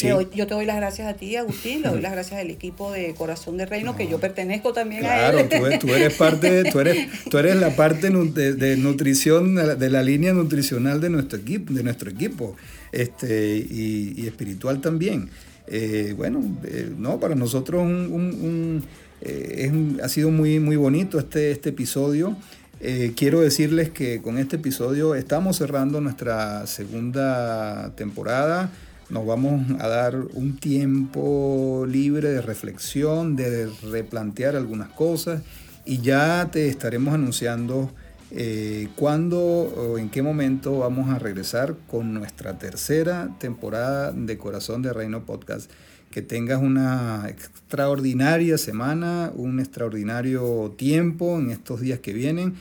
Yo, 0.03 0.47
te 0.47 0.55
doy 0.55 0.67
las 0.67 0.77
gracias 0.77 1.09
a 1.09 1.15
ti, 1.15 1.37
Agustín, 1.37 1.83
le 1.83 1.89
doy 1.89 2.01
las 2.01 2.13
gracias 2.13 2.41
al 2.41 2.51
equipo 2.51 2.93
de 2.93 3.15
Corazón 3.15 3.57
de 3.57 3.67
Reino, 3.67 3.97
que 3.97 4.09
yo 4.09 4.19
pertenezco 4.19 4.73
también 4.73 5.05
a 5.05 5.29
él. 5.29 5.49
Claro, 5.49 5.79
tú, 5.79 5.89
eres 5.95 6.15
parte, 6.15 6.65
tú 6.71 6.81
eres, 6.81 7.09
tú 7.31 7.39
eres 7.39 7.57
la 7.57 7.77
parte 7.77 8.11
de, 8.11 8.77
nutrición, 8.77 9.55
de 9.55 9.91
la 9.91 10.03
línea 10.03 10.33
nutricional 10.33 11.01
de 11.01 11.11
nuestro 11.11 11.39
equipo, 11.39 11.73
de 11.73 11.83
nuestro 11.83 12.11
equipo 12.11 12.57
este, 12.93 13.57
y, 13.57 14.27
espiritual 14.27 14.81
también. 14.81 15.31
Eh, 15.67 16.15
bueno, 16.17 16.43
eh, 16.65 16.91
no, 16.97 17.21
para 17.21 17.35
nosotros 17.35 17.83
un, 17.83 18.11
un, 18.13 18.85
eh, 19.21 19.71
ha 20.03 20.09
sido 20.09 20.31
muy, 20.31 20.59
muy 20.59 20.77
bonito 20.77 21.19
este, 21.19 21.51
este 21.51 21.71
episodio. 21.71 22.37
Eh, 22.83 23.13
quiero 23.15 23.41
decirles 23.41 23.91
que 23.91 24.23
con 24.23 24.39
este 24.39 24.57
episodio 24.57 25.15
estamos 25.15 25.59
cerrando 25.59 26.01
nuestra 26.01 26.67
segunda 26.67 27.95
temporada. 27.95 28.71
Nos 29.11 29.27
vamos 29.27 29.67
a 29.81 29.89
dar 29.89 30.15
un 30.15 30.57
tiempo 30.57 31.85
libre 31.89 32.31
de 32.31 32.41
reflexión, 32.41 33.35
de 33.35 33.69
replantear 33.91 34.55
algunas 34.55 34.89
cosas 34.91 35.43
y 35.85 36.01
ya 36.01 36.49
te 36.53 36.69
estaremos 36.69 37.13
anunciando 37.15 37.91
eh, 38.31 38.89
cuándo 38.95 39.41
o 39.41 39.99
en 39.99 40.11
qué 40.11 40.23
momento 40.23 40.79
vamos 40.79 41.11
a 41.11 41.19
regresar 41.19 41.75
con 41.89 42.15
nuestra 42.15 42.59
tercera 42.59 43.35
temporada 43.41 44.13
de 44.13 44.39
Corazón 44.39 44.83
de 44.83 44.93
Reino 44.93 45.27
Podcast. 45.27 45.71
Que 46.13 46.23
tengas 46.23 46.61
una 46.61 47.27
extraordinaria 47.29 48.59
semana, 48.59 49.33
un 49.35 49.59
extraordinario 49.61 50.75
tiempo 50.77 51.39
en 51.39 51.51
estos 51.51 51.81
días 51.81 52.01
que 52.01 52.13
vienen 52.13 52.55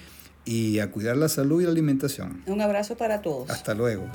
y 0.46 0.80
a 0.80 0.92
cuidar 0.92 1.18
la 1.18 1.30
salud 1.30 1.62
y 1.62 1.66
la 1.66 1.72
alimentación. 1.72 2.44
Un 2.48 2.62
abrazo 2.62 2.96
para 2.96 3.22
todos. 3.22 3.50
Hasta 3.50 3.74
luego. 3.74 4.06